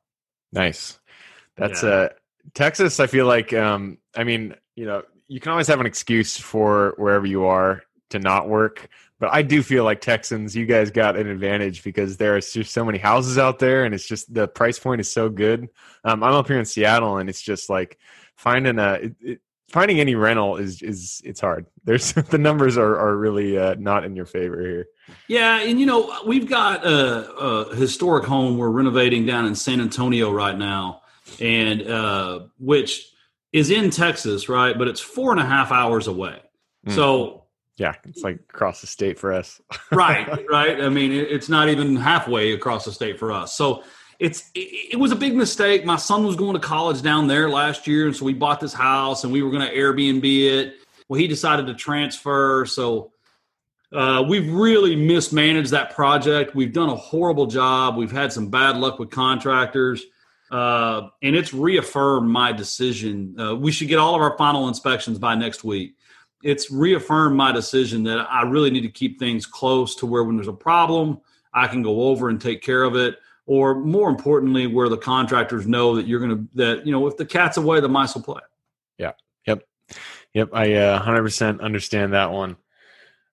Nice. 0.53 0.99
That's 1.57 1.83
yeah. 1.83 1.89
uh 1.89 2.09
Texas, 2.55 2.99
I 2.99 3.05
feel 3.05 3.27
like, 3.27 3.53
um, 3.53 3.99
I 4.15 4.23
mean, 4.23 4.55
you 4.75 4.85
know, 4.85 5.03
you 5.27 5.39
can 5.39 5.51
always 5.51 5.67
have 5.67 5.79
an 5.79 5.85
excuse 5.85 6.35
for 6.37 6.95
wherever 6.97 7.27
you 7.27 7.45
are 7.45 7.83
to 8.09 8.17
not 8.17 8.49
work. 8.49 8.89
But 9.19 9.33
I 9.33 9.41
do 9.41 9.61
feel 9.61 9.83
like 9.83 9.99
Texans, 9.99 10.55
you 10.55 10.65
guys 10.65 10.91
got 10.91 11.17
an 11.17 11.27
advantage 11.27 11.83
because 11.83 12.15
there's 12.15 12.53
just 12.53 12.71
so 12.71 12.85
many 12.85 12.97
houses 12.97 13.37
out 13.37 13.59
there, 13.59 13.83
and 13.83 13.93
it's 13.93 14.07
just 14.07 14.33
the 14.33 14.47
price 14.47 14.79
point 14.79 15.01
is 15.01 15.11
so 15.11 15.29
good. 15.29 15.67
Um, 16.05 16.23
I'm 16.23 16.33
up 16.33 16.47
here 16.47 16.57
in 16.57 16.65
Seattle, 16.65 17.17
and 17.17 17.29
it's 17.29 17.41
just 17.41 17.69
like 17.69 17.97
finding 18.37 18.79
a 18.79 18.93
it, 18.93 19.15
it, 19.19 19.41
finding 19.69 19.99
any 19.99 20.15
rental 20.15 20.55
is 20.55 20.81
is 20.81 21.21
it's 21.25 21.41
hard. 21.41 21.65
There's 21.83 22.13
the 22.13 22.37
numbers 22.37 22.77
are 22.77 22.97
are 22.97 23.17
really 23.17 23.57
uh, 23.57 23.75
not 23.77 24.05
in 24.05 24.15
your 24.15 24.25
favor 24.25 24.61
here. 24.61 24.87
Yeah, 25.27 25.59
and 25.61 25.79
you 25.79 25.85
know 25.85 26.13
we've 26.25 26.49
got 26.49 26.85
a, 26.85 27.29
a 27.31 27.75
historic 27.75 28.25
home 28.25 28.57
we're 28.57 28.69
renovating 28.69 29.25
down 29.25 29.45
in 29.45 29.55
San 29.55 29.81
Antonio 29.81 30.31
right 30.31 30.57
now, 30.57 31.01
and 31.41 31.81
uh, 31.81 32.39
which 32.57 33.11
is 33.51 33.69
in 33.69 33.89
Texas, 33.89 34.47
right? 34.47 34.77
But 34.77 34.87
it's 34.87 35.01
four 35.01 35.31
and 35.31 35.41
a 35.41 35.45
half 35.45 35.71
hours 35.73 36.07
away. 36.07 36.39
Mm. 36.87 36.95
So 36.95 37.38
yeah, 37.79 37.93
it's 38.05 38.23
like 38.23 38.35
across 38.49 38.81
the 38.81 38.87
state 38.87 39.17
for 39.17 39.31
us. 39.31 39.61
right, 39.91 40.45
right. 40.49 40.81
I 40.81 40.89
mean, 40.89 41.11
it's 41.11 41.49
not 41.49 41.69
even 41.69 41.95
halfway 41.95 42.51
across 42.51 42.85
the 42.85 42.91
state 42.91 43.17
for 43.17 43.31
us. 43.31 43.53
So 43.53 43.83
it's 44.19 44.51
it, 44.53 44.93
it, 44.93 44.95
was 44.97 45.11
a 45.11 45.15
big 45.15 45.35
mistake. 45.35 45.85
My 45.85 45.95
son 45.95 46.25
was 46.25 46.35
going 46.35 46.53
to 46.53 46.59
college 46.59 47.01
down 47.01 47.27
there 47.27 47.49
last 47.49 47.87
year, 47.87 48.05
and 48.05 48.15
so 48.15 48.25
we 48.25 48.33
bought 48.33 48.59
this 48.59 48.73
house 48.73 49.23
and 49.23 49.31
we 49.31 49.41
were 49.41 49.49
going 49.49 49.65
to 49.65 49.73
Airbnb 49.73 50.23
it. 50.23 50.75
Well, 51.07 51.19
he 51.19 51.27
decided 51.27 51.67
to 51.67 51.73
transfer, 51.73 52.65
so 52.65 53.11
uh, 53.91 54.23
we've 54.27 54.51
really 54.51 54.95
mismanaged 54.95 55.71
that 55.71 55.95
project. 55.95 56.53
We've 56.53 56.73
done 56.73 56.89
a 56.89 56.95
horrible 56.95 57.47
job. 57.47 57.95
We've 57.95 58.11
had 58.11 58.31
some 58.31 58.49
bad 58.49 58.77
luck 58.77 58.99
with 58.99 59.09
contractors. 59.09 60.03
Uh, 60.51 61.09
and 61.21 61.35
it's 61.35 61.53
reaffirmed 61.53 62.29
my 62.29 62.51
decision. 62.51 63.39
Uh, 63.39 63.55
we 63.55 63.71
should 63.71 63.87
get 63.87 63.99
all 63.99 64.15
of 64.15 64.21
our 64.21 64.35
final 64.37 64.67
inspections 64.67 65.17
by 65.17 65.35
next 65.35 65.63
week 65.63 65.95
it's 66.43 66.71
reaffirmed 66.71 67.35
my 67.35 67.51
decision 67.51 68.03
that 68.03 68.19
I 68.29 68.43
really 68.43 68.69
need 68.69 68.81
to 68.81 68.89
keep 68.89 69.19
things 69.19 69.45
close 69.45 69.95
to 69.95 70.05
where 70.05 70.23
when 70.23 70.35
there's 70.35 70.47
a 70.47 70.53
problem, 70.53 71.19
I 71.53 71.67
can 71.67 71.81
go 71.81 72.03
over 72.03 72.29
and 72.29 72.39
take 72.39 72.61
care 72.61 72.83
of 72.83 72.95
it. 72.95 73.17
Or 73.45 73.75
more 73.75 74.09
importantly, 74.09 74.67
where 74.67 74.89
the 74.89 74.97
contractors 74.97 75.65
know 75.65 75.95
that 75.95 76.05
you're 76.05 76.19
going 76.19 76.37
to, 76.37 76.47
that, 76.53 76.85
you 76.85 76.91
know, 76.91 77.07
if 77.07 77.17
the 77.17 77.25
cat's 77.25 77.57
away, 77.57 77.79
the 77.79 77.89
mice 77.89 78.13
will 78.13 78.21
play. 78.21 78.41
Yeah. 78.99 79.13
Yep. 79.47 79.63
Yep. 80.33 80.49
I 80.53 80.73
uh, 80.75 81.03
100% 81.03 81.59
understand 81.59 82.13
that 82.13 82.31
one. 82.31 82.57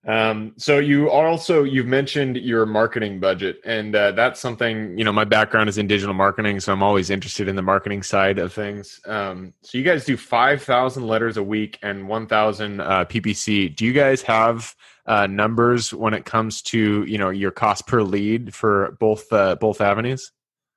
Um, 0.06 0.52
so 0.56 0.78
you 0.78 1.10
also 1.10 1.64
you've 1.64 1.86
mentioned 1.86 2.36
your 2.36 2.64
marketing 2.64 3.18
budget, 3.18 3.60
and 3.64 3.94
uh, 3.94 4.12
that's 4.12 4.38
something 4.38 4.96
you 4.96 5.02
know. 5.02 5.12
My 5.12 5.24
background 5.24 5.68
is 5.68 5.78
in 5.78 5.88
digital 5.88 6.14
marketing, 6.14 6.60
so 6.60 6.72
I'm 6.72 6.82
always 6.82 7.10
interested 7.10 7.48
in 7.48 7.56
the 7.56 7.62
marketing 7.62 8.04
side 8.04 8.38
of 8.38 8.52
things. 8.52 9.00
Um, 9.06 9.52
so 9.62 9.76
you 9.76 9.82
guys 9.82 10.04
do 10.04 10.16
five 10.16 10.62
thousand 10.62 11.08
letters 11.08 11.36
a 11.36 11.42
week 11.42 11.80
and 11.82 12.08
one 12.08 12.28
thousand 12.28 12.80
uh, 12.80 13.04
PPC. 13.06 13.74
Do 13.74 13.84
you 13.84 13.92
guys 13.92 14.22
have 14.22 14.76
uh, 15.06 15.26
numbers 15.26 15.92
when 15.92 16.14
it 16.14 16.24
comes 16.24 16.62
to 16.62 17.04
you 17.04 17.18
know 17.18 17.30
your 17.30 17.50
cost 17.50 17.88
per 17.88 18.02
lead 18.02 18.54
for 18.54 18.96
both 19.00 19.32
uh, 19.32 19.56
both 19.56 19.80
avenues? 19.80 20.30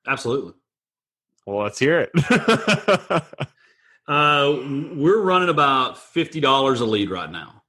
Absolutely. 0.08 0.54
Well, 1.46 1.62
let's 1.62 1.78
hear 1.78 2.00
it. 2.00 2.10
uh, 4.08 4.56
we're 4.96 5.22
running 5.22 5.50
about 5.50 5.98
fifty 5.98 6.40
dollars 6.40 6.80
a 6.80 6.84
lead 6.84 7.10
right 7.10 7.30
now 7.30 7.59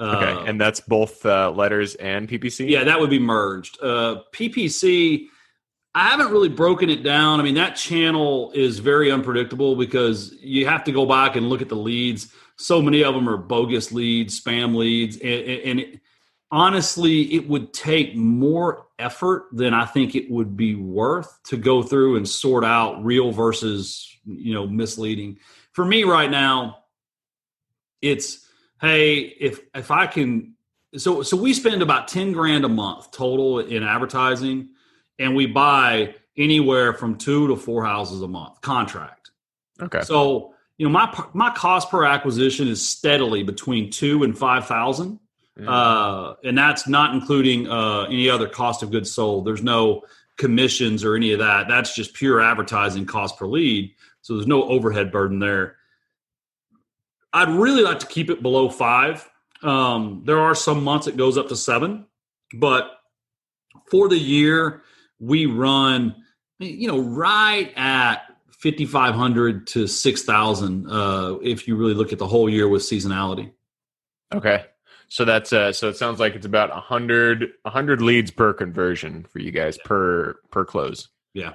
okay, 0.00 0.32
uh, 0.32 0.44
and 0.44 0.60
that's 0.60 0.80
both 0.80 1.24
uh, 1.26 1.50
letters 1.50 1.94
and 1.96 2.28
PPC. 2.28 2.68
Yeah, 2.68 2.84
that 2.84 3.00
would 3.00 3.10
be 3.10 3.18
merged. 3.18 3.78
Uh, 3.82 4.22
PPC, 4.32 5.26
I 5.94 6.08
haven't 6.08 6.30
really 6.30 6.48
broken 6.48 6.88
it 6.90 7.02
down. 7.02 7.40
I 7.40 7.42
mean, 7.42 7.54
that 7.54 7.76
channel 7.76 8.52
is 8.54 8.78
very 8.78 9.10
unpredictable 9.10 9.76
because 9.76 10.34
you 10.40 10.66
have 10.66 10.84
to 10.84 10.92
go 10.92 11.06
back 11.06 11.36
and 11.36 11.48
look 11.48 11.62
at 11.62 11.68
the 11.68 11.76
leads. 11.76 12.32
So 12.56 12.80
many 12.80 13.02
of 13.04 13.14
them 13.14 13.28
are 13.28 13.36
bogus 13.36 13.92
leads, 13.92 14.40
spam 14.40 14.76
leads, 14.76 15.16
and, 15.16 15.24
and 15.24 15.80
it, 15.80 16.00
honestly, 16.50 17.34
it 17.34 17.48
would 17.48 17.72
take 17.72 18.14
more 18.14 18.86
effort 18.98 19.46
than 19.52 19.74
I 19.74 19.86
think 19.86 20.14
it 20.14 20.30
would 20.30 20.56
be 20.56 20.74
worth 20.74 21.38
to 21.44 21.56
go 21.56 21.82
through 21.82 22.16
and 22.16 22.28
sort 22.28 22.64
out 22.64 23.04
real 23.04 23.32
versus 23.32 24.06
you 24.24 24.54
know 24.54 24.66
misleading. 24.66 25.38
For 25.72 25.84
me, 25.84 26.04
right 26.04 26.30
now, 26.30 26.78
it's 28.02 28.46
hey, 28.80 29.18
if 29.18 29.60
if 29.74 29.90
I 29.90 30.06
can 30.06 30.54
so 30.96 31.22
so 31.22 31.36
we 31.36 31.54
spend 31.54 31.82
about 31.82 32.08
10 32.08 32.32
grand 32.32 32.64
a 32.64 32.68
month 32.68 33.10
total 33.12 33.60
in 33.60 33.82
advertising 33.82 34.70
and 35.18 35.36
we 35.36 35.46
buy 35.46 36.14
anywhere 36.36 36.92
from 36.92 37.16
2 37.16 37.48
to 37.48 37.56
4 37.56 37.84
houses 37.84 38.22
a 38.22 38.28
month 38.28 38.60
contract. 38.60 39.30
Okay. 39.80 40.02
So, 40.02 40.54
you 40.78 40.86
know, 40.86 40.92
my 40.92 41.24
my 41.32 41.50
cost 41.50 41.90
per 41.90 42.04
acquisition 42.04 42.68
is 42.68 42.86
steadily 42.86 43.42
between 43.42 43.90
2 43.90 44.24
and 44.24 44.36
5,000. 44.36 45.18
Mm. 45.58 45.68
Uh, 45.68 46.36
and 46.44 46.56
that's 46.56 46.88
not 46.88 47.14
including 47.14 47.68
uh, 47.68 48.02
any 48.04 48.30
other 48.30 48.48
cost 48.48 48.82
of 48.82 48.90
goods 48.90 49.12
sold. 49.12 49.46
There's 49.46 49.62
no 49.62 50.02
commissions 50.38 51.04
or 51.04 51.16
any 51.16 51.32
of 51.32 51.38
that. 51.40 51.68
That's 51.68 51.94
just 51.94 52.14
pure 52.14 52.40
advertising 52.40 53.04
cost 53.04 53.38
per 53.38 53.46
lead. 53.46 53.94
So 54.22 54.34
there's 54.34 54.46
no 54.46 54.64
overhead 54.64 55.12
burden 55.12 55.38
there. 55.38 55.76
I'd 57.32 57.48
really 57.48 57.82
like 57.82 58.00
to 58.00 58.06
keep 58.06 58.30
it 58.30 58.42
below 58.42 58.68
five. 58.68 59.28
Um, 59.62 60.22
there 60.24 60.40
are 60.40 60.54
some 60.54 60.82
months 60.82 61.06
it 61.06 61.16
goes 61.16 61.36
up 61.36 61.48
to 61.48 61.56
seven, 61.56 62.06
but 62.54 62.90
for 63.90 64.08
the 64.08 64.18
year 64.18 64.82
we 65.18 65.46
run, 65.46 66.16
you 66.58 66.88
know, 66.88 66.98
right 66.98 67.72
at 67.76 68.22
5,500 68.50 69.66
to 69.68 69.86
6,000 69.86 70.86
uh, 70.90 71.36
if 71.42 71.68
you 71.68 71.76
really 71.76 71.94
look 71.94 72.12
at 72.12 72.18
the 72.18 72.26
whole 72.26 72.48
year 72.48 72.68
with 72.68 72.82
seasonality. 72.82 73.52
Okay. 74.32 74.64
So 75.08 75.24
that's 75.24 75.52
uh 75.52 75.72
so 75.72 75.88
it 75.88 75.96
sounds 75.96 76.20
like 76.20 76.36
it's 76.36 76.46
about 76.46 76.70
100 76.70 77.52
100 77.62 78.00
leads 78.00 78.30
per 78.30 78.52
conversion 78.52 79.26
for 79.28 79.40
you 79.40 79.50
guys 79.50 79.76
per 79.84 80.36
per 80.50 80.64
close. 80.64 81.08
Yeah. 81.34 81.54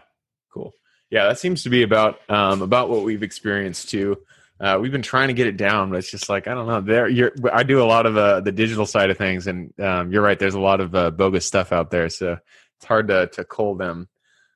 Cool. 0.52 0.74
Yeah, 1.10 1.28
that 1.28 1.40
seems 1.40 1.64
to 1.64 1.70
be 1.70 1.82
about 1.82 2.20
um 2.30 2.62
about 2.62 2.90
what 2.90 3.04
we've 3.04 3.24
experienced 3.24 3.90
too. 3.90 4.18
Uh, 4.60 4.78
we've 4.82 4.92
been 4.92 5.02
trying 5.02 5.28
to 5.28 5.34
get 5.34 5.48
it 5.48 5.58
down, 5.58 5.90
but 5.90 5.98
it's 5.98 6.10
just 6.10 6.30
like 6.30 6.48
I 6.48 6.54
don't 6.54 6.68
know. 6.68 6.80
There, 6.80 7.10
you're. 7.10 7.34
I 7.52 7.64
do 7.64 7.82
a 7.82 7.86
lot 7.86 8.06
of 8.06 8.18
uh, 8.18 8.40
the 8.40 8.54
digital 8.54 8.86
side 8.86 9.10
of 9.10 9.18
things, 9.18 9.48
and 9.48 9.78
um, 9.80 10.14
you're 10.14 10.22
right. 10.22 10.40
There's 10.40 10.54
a 10.54 10.60
lot 10.60 10.80
of 10.80 10.96
uh, 10.96 11.12
bogus 11.12 11.46
stuff 11.46 11.74
out 11.74 11.92
there, 11.92 12.10
so 12.10 12.38
it's 12.78 12.86
hard 12.86 13.10
to 13.10 13.28
to 13.28 13.44
cull 13.44 13.76
them. 13.76 14.08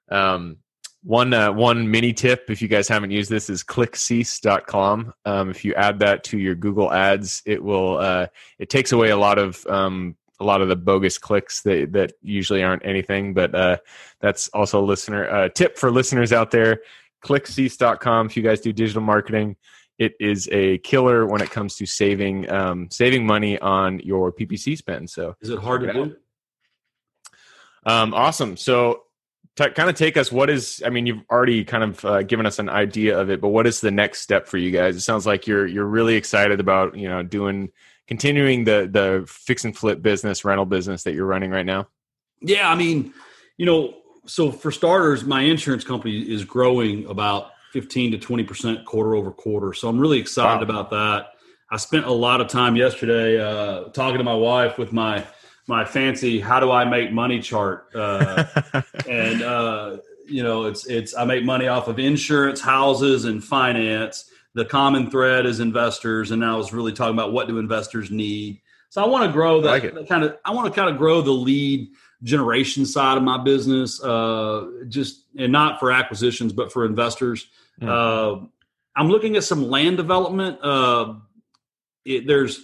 Um, 0.10 0.58
one 1.04 1.34
uh, 1.34 1.52
one 1.52 1.92
mini 1.92 2.14
tip, 2.14 2.50
if 2.50 2.62
you 2.62 2.70
guys 2.70 2.88
haven't 2.88 3.12
used 3.12 3.30
this, 3.30 3.50
is 3.50 3.62
clickcease.com. 3.62 5.14
Um, 5.26 5.50
if 5.50 5.66
you 5.66 5.74
add 5.76 6.00
that 6.00 6.24
to 6.26 6.38
your 6.38 6.56
Google 6.56 6.94
Ads, 6.94 7.42
it 7.46 7.62
will 7.62 7.98
uh, 7.98 8.28
it 8.58 8.70
takes 8.70 8.94
away 8.94 9.10
a 9.10 9.18
lot 9.18 9.38
of 9.38 9.66
um, 9.68 10.16
a 10.40 10.46
lot 10.46 10.62
of 10.62 10.70
the 10.70 10.78
bogus 10.78 11.18
clicks 11.18 11.62
that 11.64 11.92
that 11.92 12.14
usually 12.22 12.64
aren't 12.64 12.86
anything. 12.86 13.34
But 13.34 13.54
uh, 13.54 13.78
that's 14.22 14.48
also 14.50 14.80
a 14.80 14.86
listener 14.86 15.50
tip 15.50 15.78
for 15.78 15.92
listeners 15.92 16.32
out 16.32 16.52
there. 16.52 16.84
Clickcease.com 17.22 18.28
if 18.28 18.38
you 18.38 18.44
guys 18.44 18.62
do 18.62 18.72
digital 18.72 19.02
marketing 19.02 19.58
it 20.00 20.14
is 20.20 20.48
a 20.52 20.78
killer 20.80 21.26
when 21.26 21.42
it 21.42 21.52
comes 21.52 21.76
to 21.76 21.86
saving 21.86 22.50
um, 22.50 22.90
saving 22.90 23.28
money 23.28 23.60
on 23.60 24.00
your 24.00 24.32
PPC 24.32 24.78
spend. 24.78 25.10
So 25.10 25.36
is 25.42 25.50
it 25.50 25.60
hard 25.60 25.82
to 25.82 25.94
do? 25.94 26.16
Um, 27.86 28.14
awesome. 28.14 28.58
So 28.58 29.04
kind 29.56 29.90
of 29.90 29.96
take 29.96 30.16
us. 30.16 30.32
What 30.32 30.50
is? 30.50 30.82
I 30.86 30.90
mean, 30.90 31.06
you've 31.06 31.24
already 31.30 31.66
kind 31.66 31.84
of 31.84 32.06
uh, 32.06 32.24
given 32.24 32.46
us 32.46 32.60
an 32.60 32.70
idea 32.70 33.20
of 33.20 33.30
it, 33.30 33.42
but 33.42 33.50
what 33.50 33.68
is 33.68 33.82
the 33.82 33.92
next 33.92 34.22
step 34.22 34.48
for 34.48 34.58
you 34.58 34.72
guys? 34.72 34.96
It 34.96 35.02
sounds 35.02 35.26
like 35.26 35.46
you're 35.46 35.68
you're 35.68 35.86
really 35.86 36.16
excited 36.16 36.60
about 36.60 36.98
you 36.98 37.10
know 37.10 37.22
doing 37.22 37.70
continuing 38.08 38.64
the 38.64 38.90
the 38.92 39.26
fix 39.28 39.66
and 39.66 39.78
flip 39.78 40.02
business 40.02 40.46
rental 40.46 40.66
business 40.66 41.04
that 41.04 41.14
you're 41.14 41.26
running 41.26 41.52
right 41.52 41.66
now. 41.66 41.88
Yeah, 42.42 42.72
I 42.72 42.76
mean, 42.76 43.14
you 43.58 43.66
know, 43.66 43.96
so 44.26 44.52
for 44.52 44.72
starters, 44.72 45.26
my 45.26 45.42
insurance 45.42 45.84
company 45.84 46.22
is 46.22 46.46
growing 46.46 47.06
about 47.08 47.52
15 47.72 48.12
to 48.12 48.18
20% 48.18 48.86
quarter 48.86 49.16
over 49.16 49.32
quarter. 49.32 49.74
So 49.74 49.88
I'm 49.90 50.00
really 50.00 50.20
excited 50.20 50.68
wow. 50.68 50.80
about 50.80 50.90
that. 50.92 51.34
I 51.72 51.78
spent 51.78 52.06
a 52.06 52.12
lot 52.12 52.42
of 52.42 52.48
time 52.48 52.76
yesterday 52.76 53.40
uh, 53.40 53.86
talking 53.90 54.18
to 54.18 54.24
my 54.24 54.34
wife 54.34 54.78
with 54.78 54.92
my 54.92 55.26
my 55.68 55.86
fancy 55.86 56.40
"How 56.40 56.60
do 56.60 56.72
I 56.72 56.84
make 56.84 57.12
money?" 57.12 57.40
chart, 57.40 57.90
uh, 57.94 58.46
and 59.08 59.44
uh, 59.44 59.98
you 60.26 60.42
know, 60.42 60.66
it's 60.66 60.88
it's 60.88 61.16
I 61.16 61.26
make 61.26 61.44
money 61.44 61.68
off 61.68 61.88
of 61.88 62.00
insurance, 62.00 62.60
houses, 62.60 63.26
and 63.26 63.44
finance. 63.44 64.32
The 64.56 64.66
common 64.66 65.12
thread 65.12 65.46
is 65.46 65.60
investors, 65.60 66.32
and 66.32 66.44
I 66.44 66.56
was 66.56 66.74
really 66.74 66.92
talking 66.92 67.14
about 67.14 67.34
what 67.34 67.48
do 67.48 67.60
investors 67.60 68.10
need. 68.10 68.62
So 68.90 69.04
I 69.04 69.08
want 69.08 69.26
to 69.26 69.32
grow 69.32 69.62
that, 69.62 69.96
like 69.96 70.10
kind 70.10 70.24
of. 70.24 70.38
I 70.44 70.52
want 70.52 70.74
to 70.74 70.80
kind 70.80 70.90
of 70.90 70.98
grow 70.98 71.22
the 71.22 71.32
lead 71.32 71.90
generation 72.24 72.86
side 72.86 73.18
of 73.18 73.24
my 73.24 73.38
business, 73.38 74.02
uh, 74.04 74.66
just 74.88 75.26
and 75.38 75.52
not 75.52 75.80
for 75.80 75.92
acquisitions, 75.92 76.54
but 76.54 76.72
for 76.72 76.86
investors. 76.86 77.48
Mm-hmm. 77.82 77.90
Uh, 77.90 78.48
I'm 78.96 79.10
looking 79.10 79.36
at 79.36 79.44
some 79.44 79.70
land 79.70 79.98
development. 79.98 80.60
Uh, 80.62 81.16
it, 82.06 82.28
there's 82.28 82.62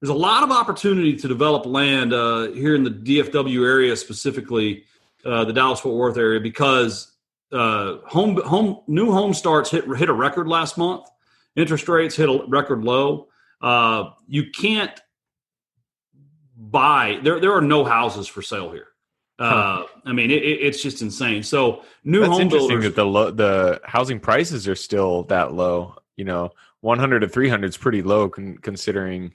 there's 0.00 0.10
a 0.10 0.14
lot 0.14 0.42
of 0.42 0.50
opportunity 0.50 1.16
to 1.16 1.28
develop 1.28 1.66
land 1.66 2.12
uh, 2.12 2.48
here 2.52 2.74
in 2.74 2.84
the 2.84 2.90
DFW 2.90 3.64
area, 3.64 3.96
specifically 3.96 4.84
uh, 5.24 5.44
the 5.44 5.52
Dallas 5.52 5.80
Fort 5.80 5.96
Worth 5.96 6.18
area, 6.18 6.40
because 6.40 7.12
uh, 7.52 7.98
home 8.06 8.40
home 8.42 8.80
new 8.86 9.12
home 9.12 9.32
starts 9.32 9.70
hit 9.70 9.84
hit 9.96 10.08
a 10.08 10.14
record 10.14 10.48
last 10.48 10.76
month. 10.76 11.06
Interest 11.54 11.88
rates 11.88 12.16
hit 12.16 12.28
a 12.28 12.44
record 12.48 12.84
low. 12.84 13.28
Uh, 13.60 14.10
you 14.26 14.50
can't 14.50 15.00
buy 16.56 17.18
there. 17.22 17.40
There 17.40 17.54
are 17.54 17.62
no 17.62 17.84
houses 17.84 18.26
for 18.26 18.42
sale 18.42 18.72
here. 18.72 18.88
Uh, 19.38 19.84
I 20.04 20.12
mean, 20.12 20.30
it, 20.30 20.42
it's 20.42 20.82
just 20.82 21.02
insane. 21.02 21.42
So 21.42 21.82
new 22.04 22.20
That's 22.20 22.32
home 22.32 22.42
interesting 22.42 22.68
builders. 22.68 22.84
that 22.84 22.96
the 22.96 23.04
lo- 23.04 23.30
the 23.30 23.80
housing 23.84 24.18
prices 24.18 24.66
are 24.66 24.74
still 24.74 25.24
that 25.24 25.52
low. 25.52 25.96
You 26.16 26.24
know, 26.24 26.50
100 26.80 27.20
to 27.20 27.28
300 27.28 27.68
is 27.68 27.76
pretty 27.76 28.02
low 28.02 28.30
con- 28.30 28.58
considering. 28.58 29.32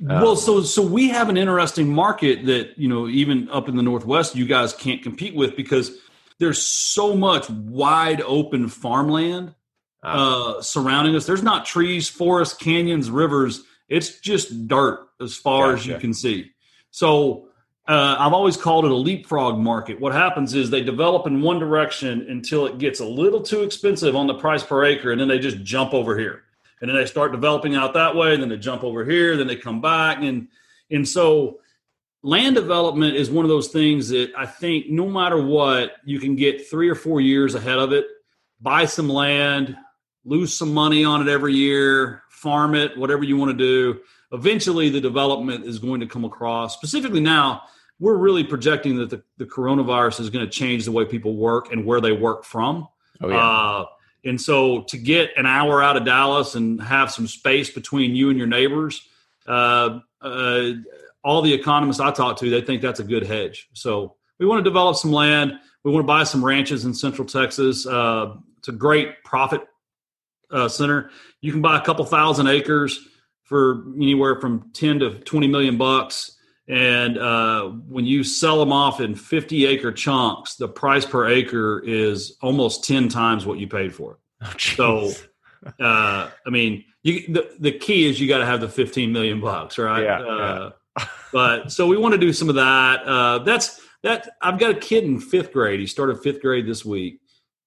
Uh, 0.00 0.20
well, 0.22 0.36
so 0.36 0.62
so 0.62 0.82
we 0.82 1.08
have 1.08 1.28
an 1.28 1.36
interesting 1.36 1.92
market 1.92 2.46
that 2.46 2.78
you 2.78 2.88
know 2.88 3.08
even 3.08 3.48
up 3.50 3.68
in 3.68 3.76
the 3.76 3.82
northwest 3.82 4.36
you 4.36 4.46
guys 4.46 4.72
can't 4.72 5.02
compete 5.02 5.34
with 5.34 5.56
because 5.56 5.98
there's 6.38 6.62
so 6.62 7.16
much 7.16 7.48
wide 7.50 8.20
open 8.20 8.68
farmland 8.68 9.54
uh, 10.02 10.60
surrounding 10.60 11.16
us. 11.16 11.26
There's 11.26 11.42
not 11.42 11.64
trees, 11.66 12.08
forests, 12.08 12.56
canyons, 12.56 13.10
rivers. 13.10 13.64
It's 13.88 14.20
just 14.20 14.68
dirt 14.68 15.08
as 15.20 15.36
far 15.36 15.74
as 15.74 15.86
you 15.86 15.96
can 15.98 16.14
see. 16.14 16.52
So 16.90 17.45
uh, 17.88 18.16
I've 18.18 18.32
always 18.32 18.56
called 18.56 18.84
it 18.84 18.90
a 18.90 18.94
leapfrog 18.96 19.58
market. 19.58 20.00
What 20.00 20.12
happens 20.12 20.54
is 20.54 20.70
they 20.70 20.82
develop 20.82 21.26
in 21.26 21.40
one 21.40 21.60
direction 21.60 22.26
until 22.28 22.66
it 22.66 22.78
gets 22.78 22.98
a 22.98 23.04
little 23.04 23.40
too 23.40 23.62
expensive 23.62 24.16
on 24.16 24.26
the 24.26 24.34
price 24.34 24.64
per 24.64 24.84
acre, 24.84 25.12
and 25.12 25.20
then 25.20 25.28
they 25.28 25.38
just 25.38 25.62
jump 25.62 25.94
over 25.94 26.18
here. 26.18 26.42
And 26.80 26.90
then 26.90 26.96
they 26.96 27.06
start 27.06 27.30
developing 27.32 27.76
out 27.76 27.94
that 27.94 28.16
way, 28.16 28.34
and 28.34 28.42
then 28.42 28.48
they 28.48 28.58
jump 28.58 28.82
over 28.82 29.04
here, 29.04 29.36
then 29.36 29.46
they 29.46 29.56
come 29.56 29.80
back, 29.80 30.18
and 30.20 30.48
and 30.90 31.08
so 31.08 31.60
land 32.22 32.56
development 32.56 33.14
is 33.14 33.30
one 33.30 33.44
of 33.44 33.48
those 33.48 33.68
things 33.68 34.08
that 34.08 34.32
I 34.36 34.46
think 34.46 34.88
no 34.88 35.08
matter 35.08 35.40
what, 35.40 35.92
you 36.04 36.18
can 36.18 36.34
get 36.34 36.68
three 36.68 36.88
or 36.88 36.96
four 36.96 37.20
years 37.20 37.54
ahead 37.54 37.78
of 37.78 37.92
it. 37.92 38.06
Buy 38.60 38.86
some 38.86 39.08
land, 39.08 39.76
lose 40.24 40.52
some 40.52 40.74
money 40.74 41.04
on 41.04 41.22
it 41.22 41.30
every 41.30 41.54
year, 41.54 42.22
farm 42.30 42.74
it, 42.74 42.98
whatever 42.98 43.22
you 43.22 43.36
want 43.36 43.56
to 43.56 43.56
do. 43.56 44.00
Eventually, 44.32 44.90
the 44.90 45.00
development 45.00 45.64
is 45.66 45.78
going 45.78 46.00
to 46.00 46.06
come 46.06 46.24
across. 46.24 46.74
Specifically, 46.74 47.20
now 47.20 47.62
we're 47.98 48.16
really 48.16 48.44
projecting 48.44 48.96
that 48.98 49.10
the, 49.10 49.22
the 49.38 49.46
coronavirus 49.46 50.20
is 50.20 50.30
going 50.30 50.44
to 50.44 50.50
change 50.50 50.84
the 50.84 50.92
way 50.92 51.04
people 51.04 51.36
work 51.36 51.72
and 51.72 51.84
where 51.84 52.00
they 52.00 52.12
work 52.12 52.44
from. 52.44 52.88
oh 53.22 53.28
yeah, 53.28 53.36
Uh, 53.38 53.84
and 54.24 54.40
so 54.40 54.82
to 54.82 54.98
get 54.98 55.30
an 55.36 55.46
hour 55.46 55.82
out 55.82 55.96
of 55.96 56.04
Dallas 56.04 56.56
and 56.56 56.82
have 56.82 57.10
some 57.10 57.26
space 57.26 57.70
between 57.70 58.14
you 58.14 58.28
and 58.28 58.36
your 58.36 58.48
neighbors, 58.48 59.08
uh, 59.46 60.00
uh, 60.20 60.70
all 61.22 61.42
the 61.42 61.52
economists 61.52 62.00
I 62.00 62.10
talk 62.10 62.36
to, 62.38 62.50
they 62.50 62.60
think 62.60 62.82
that's 62.82 63.00
a 63.00 63.04
good 63.04 63.24
hedge. 63.26 63.68
So 63.72 64.16
we 64.38 64.46
want 64.46 64.64
to 64.64 64.68
develop 64.68 64.96
some 64.96 65.12
land. 65.12 65.52
We 65.84 65.92
want 65.92 66.04
to 66.04 66.06
buy 66.06 66.24
some 66.24 66.44
ranches 66.44 66.84
in 66.84 66.92
Central 66.94 67.26
Texas. 67.26 67.86
Uh, 67.86 68.34
it's 68.58 68.68
a 68.68 68.72
great 68.72 69.22
profit 69.24 69.62
uh, 70.50 70.68
center. 70.68 71.10
You 71.40 71.52
can 71.52 71.62
buy 71.62 71.78
a 71.78 71.80
couple 71.84 72.04
thousand 72.04 72.48
acres 72.48 73.08
for 73.44 73.84
anywhere 73.96 74.40
from 74.40 74.70
10 74.72 74.98
to 75.00 75.18
20 75.20 75.46
million 75.46 75.76
bucks. 75.76 76.35
And 76.68 77.16
uh, 77.16 77.68
when 77.68 78.04
you 78.04 78.24
sell 78.24 78.58
them 78.58 78.72
off 78.72 79.00
in 79.00 79.14
50 79.14 79.66
acre 79.66 79.92
chunks, 79.92 80.56
the 80.56 80.68
price 80.68 81.04
per 81.04 81.28
acre 81.28 81.80
is 81.84 82.36
almost 82.42 82.84
10 82.84 83.08
times 83.08 83.46
what 83.46 83.58
you 83.58 83.68
paid 83.68 83.94
for 83.94 84.12
it. 84.12 84.18
Oh, 84.42 84.52
So, 84.58 85.12
uh, 85.80 86.30
I 86.44 86.50
mean, 86.50 86.84
you, 87.02 87.24
the, 87.28 87.54
the 87.60 87.72
key 87.72 88.08
is 88.08 88.20
you 88.20 88.26
got 88.26 88.38
to 88.38 88.46
have 88.46 88.60
the 88.60 88.68
15 88.68 89.12
million 89.12 89.40
bucks, 89.40 89.78
right? 89.78 90.02
Yeah, 90.02 90.20
uh, 90.20 90.70
but 91.32 91.70
so 91.70 91.86
we 91.86 91.96
want 91.96 92.14
to 92.14 92.18
do 92.18 92.32
some 92.32 92.48
of 92.48 92.56
that. 92.56 93.02
Uh, 93.04 93.38
that's 93.40 93.80
that. 94.02 94.30
I've 94.42 94.58
got 94.58 94.70
a 94.72 94.78
kid 94.78 95.04
in 95.04 95.20
fifth 95.20 95.52
grade. 95.52 95.78
He 95.78 95.86
started 95.86 96.20
fifth 96.20 96.40
grade 96.40 96.66
this 96.66 96.84
week. 96.84 97.20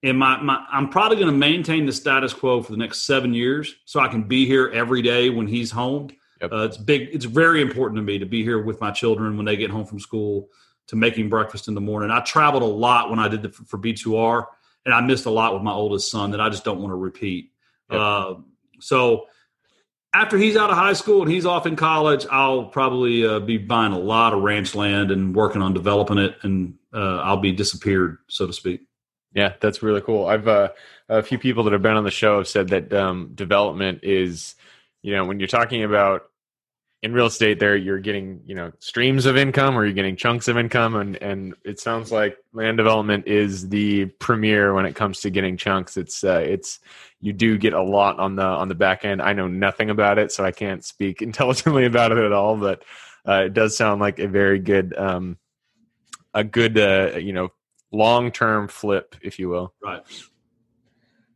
And 0.03 0.17
my, 0.17 0.41
my 0.41 0.65
I'm 0.71 0.89
probably 0.89 1.17
going 1.17 1.31
to 1.31 1.38
maintain 1.38 1.85
the 1.85 1.91
status 1.91 2.33
quo 2.33 2.62
for 2.62 2.71
the 2.71 2.77
next 2.77 3.01
seven 3.01 3.33
years, 3.33 3.75
so 3.85 3.99
I 3.99 4.07
can 4.07 4.23
be 4.23 4.45
here 4.45 4.69
every 4.73 5.01
day 5.01 5.29
when 5.29 5.47
he's 5.47 5.71
home. 5.71 6.09
Yep. 6.41 6.52
Uh, 6.52 6.65
it's 6.65 6.78
big. 6.78 7.10
It's 7.12 7.25
very 7.25 7.62
important 7.62 7.97
to 7.97 8.02
me 8.02 8.17
to 8.19 8.25
be 8.25 8.43
here 8.43 8.62
with 8.62 8.80
my 8.80 8.91
children 8.91 9.38
when 9.38 9.45
they 9.45 9.58
get 9.58 9.69
home 9.69 9.86
from 9.86 9.99
school, 9.99 10.49
to 10.88 10.95
making 10.95 11.30
breakfast 11.30 11.67
in 11.67 11.75
the 11.75 11.82
morning. 11.82 12.12
I 12.12 12.21
traveled 12.21 12.63
a 12.63 12.65
lot 12.65 13.10
when 13.10 13.19
I 13.19 13.28
did 13.28 13.43
the, 13.43 13.49
for 13.49 13.78
B2R, 13.78 14.45
and 14.86 14.93
I 14.93 15.02
missed 15.02 15.25
a 15.25 15.30
lot 15.30 15.54
with 15.54 15.63
my 15.63 15.71
oldest 15.71 16.10
son 16.10 16.32
that 16.32 16.41
I 16.41 16.49
just 16.49 16.63
don't 16.63 16.80
want 16.80 16.91
to 16.91 16.95
repeat. 16.95 17.52
Yep. 17.91 17.99
Uh, 17.99 18.36
so 18.80 19.28
after 20.13 20.38
he's 20.38 20.56
out 20.56 20.69
of 20.69 20.78
high 20.78 20.93
school 20.93 21.21
and 21.21 21.32
he's 21.32 21.45
off 21.45 21.65
in 21.65 21.75
college, 21.75 22.25
I'll 22.32 22.65
probably 22.65 23.25
uh, 23.25 23.39
be 23.39 23.58
buying 23.58 23.93
a 23.93 23.99
lot 23.99 24.34
of 24.34 24.41
ranch 24.41 24.73
land 24.73 25.12
and 25.12 25.36
working 25.36 25.62
on 25.62 25.73
developing 25.73 26.17
it, 26.17 26.36
and 26.41 26.75
uh, 26.93 27.17
I'll 27.17 27.38
be 27.38 27.52
disappeared, 27.52 28.17
so 28.28 28.47
to 28.47 28.54
speak. 28.54 28.82
Yeah, 29.34 29.54
that's 29.60 29.84
really 29.84 30.02
cool. 30.02 30.25
I've 30.25 30.47
uh, 30.47 30.69
a 31.08 31.21
few 31.21 31.38
people 31.38 31.63
that 31.65 31.73
have 31.73 31.84
been 31.84 31.95
on 31.95 32.04
the 32.04 32.12
show 32.12 32.38
have 32.38 32.47
said 32.47 32.69
that 32.69 32.91
um, 32.93 33.32
development 33.36 33.99
is, 34.04 34.56
you 35.04 35.13
know, 35.13 35.25
when 35.25 35.39
you're 35.39 35.47
talking 35.47 35.84
about 35.84 36.29
in 37.01 37.13
real 37.13 37.27
estate, 37.27 37.59
there 37.59 37.77
you're 37.77 37.99
getting 37.99 38.41
you 38.45 38.55
know 38.55 38.71
streams 38.79 39.25
of 39.25 39.38
income 39.38 39.77
or 39.77 39.85
you're 39.85 39.93
getting 39.93 40.15
chunks 40.15 40.47
of 40.47 40.57
income, 40.57 40.95
and 40.95 41.15
and 41.17 41.55
it 41.63 41.79
sounds 41.79 42.12
like 42.12 42.38
land 42.51 42.77
development 42.77 43.27
is 43.27 43.69
the 43.69 44.05
premier 44.19 44.73
when 44.73 44.85
it 44.85 44.95
comes 44.95 45.21
to 45.21 45.29
getting 45.29 45.55
chunks. 45.55 45.95
It's 45.95 46.23
uh, 46.23 46.43
it's 46.45 46.79
you 47.21 47.31
do 47.31 47.57
get 47.57 47.73
a 47.73 47.81
lot 47.81 48.19
on 48.19 48.35
the 48.35 48.43
on 48.43 48.67
the 48.67 48.75
back 48.75 49.05
end. 49.05 49.21
I 49.21 49.33
know 49.33 49.47
nothing 49.47 49.89
about 49.89 50.17
it, 50.17 50.31
so 50.31 50.43
I 50.43 50.51
can't 50.51 50.83
speak 50.83 51.21
intelligently 51.21 51.85
about 51.85 52.12
it 52.12 52.17
at 52.17 52.33
all, 52.33 52.57
but 52.57 52.83
uh, 53.27 53.43
it 53.45 53.53
does 53.53 53.77
sound 53.77 54.01
like 54.01 54.19
a 54.19 54.27
very 54.27 54.59
good 54.59 54.93
um, 54.97 55.38
a 56.33 56.43
good 56.43 56.77
uh, 56.77 57.17
you 57.17 57.31
know 57.31 57.49
long 57.93 58.31
term 58.31 58.67
flip, 58.67 59.15
if 59.21 59.39
you 59.39 59.47
will. 59.47 59.73
Right. 59.81 60.03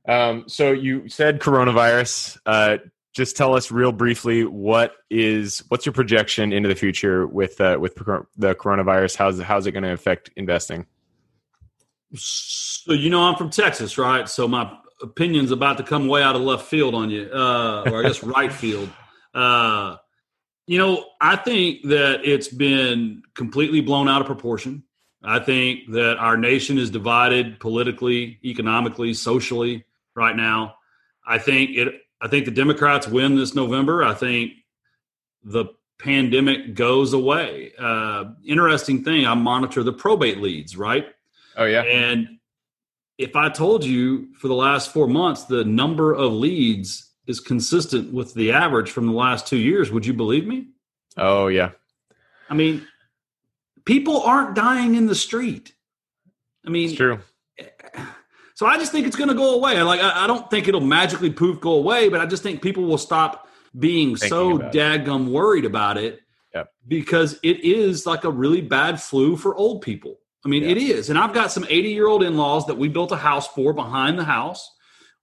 Um, 0.06 0.44
so 0.48 0.74
you 0.74 1.08
said 1.08 1.40
coronavirus. 1.40 2.38
Uh, 2.46 2.78
just 3.14 3.38
tell 3.38 3.56
us 3.56 3.72
real 3.72 3.92
briefly 3.92 4.44
what 4.44 4.94
is 5.10 5.64
what's 5.68 5.86
your 5.86 5.94
projection 5.94 6.52
into 6.52 6.68
the 6.68 6.76
future 6.76 7.28
with 7.28 7.62
uh, 7.62 7.78
with 7.80 7.96
the 7.96 8.56
coronavirus? 8.56 9.16
How's 9.16 9.40
how's 9.40 9.68
it 9.68 9.72
going 9.72 9.84
to 9.84 9.94
affect 9.94 10.32
investing? 10.36 10.88
So 12.16 12.94
you 12.94 13.10
know 13.10 13.22
I'm 13.22 13.36
from 13.36 13.50
Texas, 13.50 13.98
right? 13.98 14.28
So 14.28 14.48
my 14.48 14.76
opinion's 15.02 15.52
about 15.52 15.78
to 15.78 15.84
come 15.84 16.08
way 16.08 16.24
out 16.24 16.36
of 16.36 16.42
left 16.42 16.66
field 16.66 16.96
on 16.96 17.10
you, 17.10 17.30
uh, 17.32 17.84
or 17.86 18.00
I 18.00 18.04
guess 18.04 18.24
right 18.24 18.52
field. 18.62 18.90
Uh, 19.34 19.98
you 20.66 20.78
know, 20.78 21.06
I 21.20 21.36
think 21.36 21.84
that 21.84 22.22
it's 22.24 22.48
been 22.48 23.22
completely 23.36 23.82
blown 23.82 24.08
out 24.08 24.22
of 24.22 24.28
proportion. 24.28 24.84
I 25.24 25.40
think 25.40 25.92
that 25.92 26.18
our 26.18 26.38
nation 26.38 26.78
is 26.78 26.90
divided 26.90 27.60
politically, 27.60 28.40
economically, 28.44 29.14
socially 29.14 29.86
right 30.16 30.36
now. 30.36 30.76
I 31.26 31.38
think 31.38 31.72
it. 31.72 32.02
I 32.24 32.30
think 32.30 32.46
the 32.46 32.52
Democrats 32.52 33.06
win 33.06 33.36
this 33.36 33.54
November. 33.54 34.02
I 34.02 34.14
think 34.14 34.54
the 35.44 35.66
pandemic 36.00 36.74
goes 36.74 37.12
away. 37.12 37.74
Uh, 37.78 38.32
interesting 38.46 39.04
thing. 39.04 39.26
I 39.26 39.34
monitor 39.34 39.84
the 39.84 39.92
probate 39.92 40.40
leads, 40.40 40.78
right? 40.78 41.06
Oh 41.58 41.66
yeah, 41.66 41.82
And 41.82 42.40
if 43.18 43.36
I 43.36 43.50
told 43.50 43.84
you 43.84 44.34
for 44.36 44.48
the 44.48 44.56
last 44.56 44.92
four 44.92 45.08
months 45.08 45.44
the 45.44 45.64
number 45.64 46.14
of 46.14 46.32
leads 46.32 47.12
is 47.28 47.40
consistent 47.40 48.12
with 48.12 48.34
the 48.34 48.54
average 48.54 48.90
from 48.90 49.06
the 49.06 49.14
last 49.14 49.46
two 49.46 49.58
years, 49.58 49.92
would 49.92 50.06
you 50.06 50.14
believe 50.14 50.48
me? 50.48 50.70
oh 51.18 51.48
yeah, 51.48 51.72
I 52.50 52.56
mean, 52.56 52.88
people 53.86 54.22
aren't 54.22 54.56
dying 54.56 54.96
in 54.96 55.06
the 55.06 55.16
street. 55.16 55.74
I 56.66 56.70
mean, 56.70 56.90
it's 56.90 56.98
true. 56.98 57.20
So 58.56 58.66
I 58.66 58.78
just 58.78 58.92
think 58.92 59.08
it's 59.08 59.16
going 59.16 59.30
to 59.30 59.36
go 59.36 59.56
away. 59.56 59.82
Like 59.82 60.02
I, 60.02 60.24
I 60.24 60.28
don't 60.28 60.50
think 60.50 60.68
it'll 60.68 60.82
magically 60.82 61.30
poof 61.32 61.60
go 61.60 61.74
away, 61.74 62.10
but 62.10 62.20
I 62.22 62.26
just 62.26 62.44
think 62.44 62.62
people 62.62 62.84
will 62.84 62.98
stop 62.98 63.48
being 63.78 64.16
Thinking 64.16 64.30
so 64.30 64.60
it. 64.62 65.20
worried 65.32 65.66
about 65.66 65.98
it 65.98 66.20
Yep. 66.54 66.72
because 66.88 67.40
it 67.42 67.62
is 67.62 68.06
like 68.06 68.24
a 68.26 68.30
really 68.30 68.62
bad 68.62 69.02
flu 69.02 69.36
for 69.36 69.56
old 69.56 69.82
people. 69.82 70.20
I 70.46 70.50
mean, 70.50 70.62
Yeah. 70.64 70.70
it 70.70 70.78
is. 70.78 71.10
And 71.10 71.18
I've 71.18 71.34
got 71.34 71.52
some 71.52 71.66
80 71.68 71.90
year 71.90 72.06
old 72.08 72.22
in 72.22 72.38
laws 72.38 72.68
that 72.68 72.78
we 72.78 72.90
built 72.90 73.12
a 73.12 73.16
house 73.18 73.48
for 73.48 73.74
behind 73.74 74.20
the 74.20 74.24
house. 74.24 74.70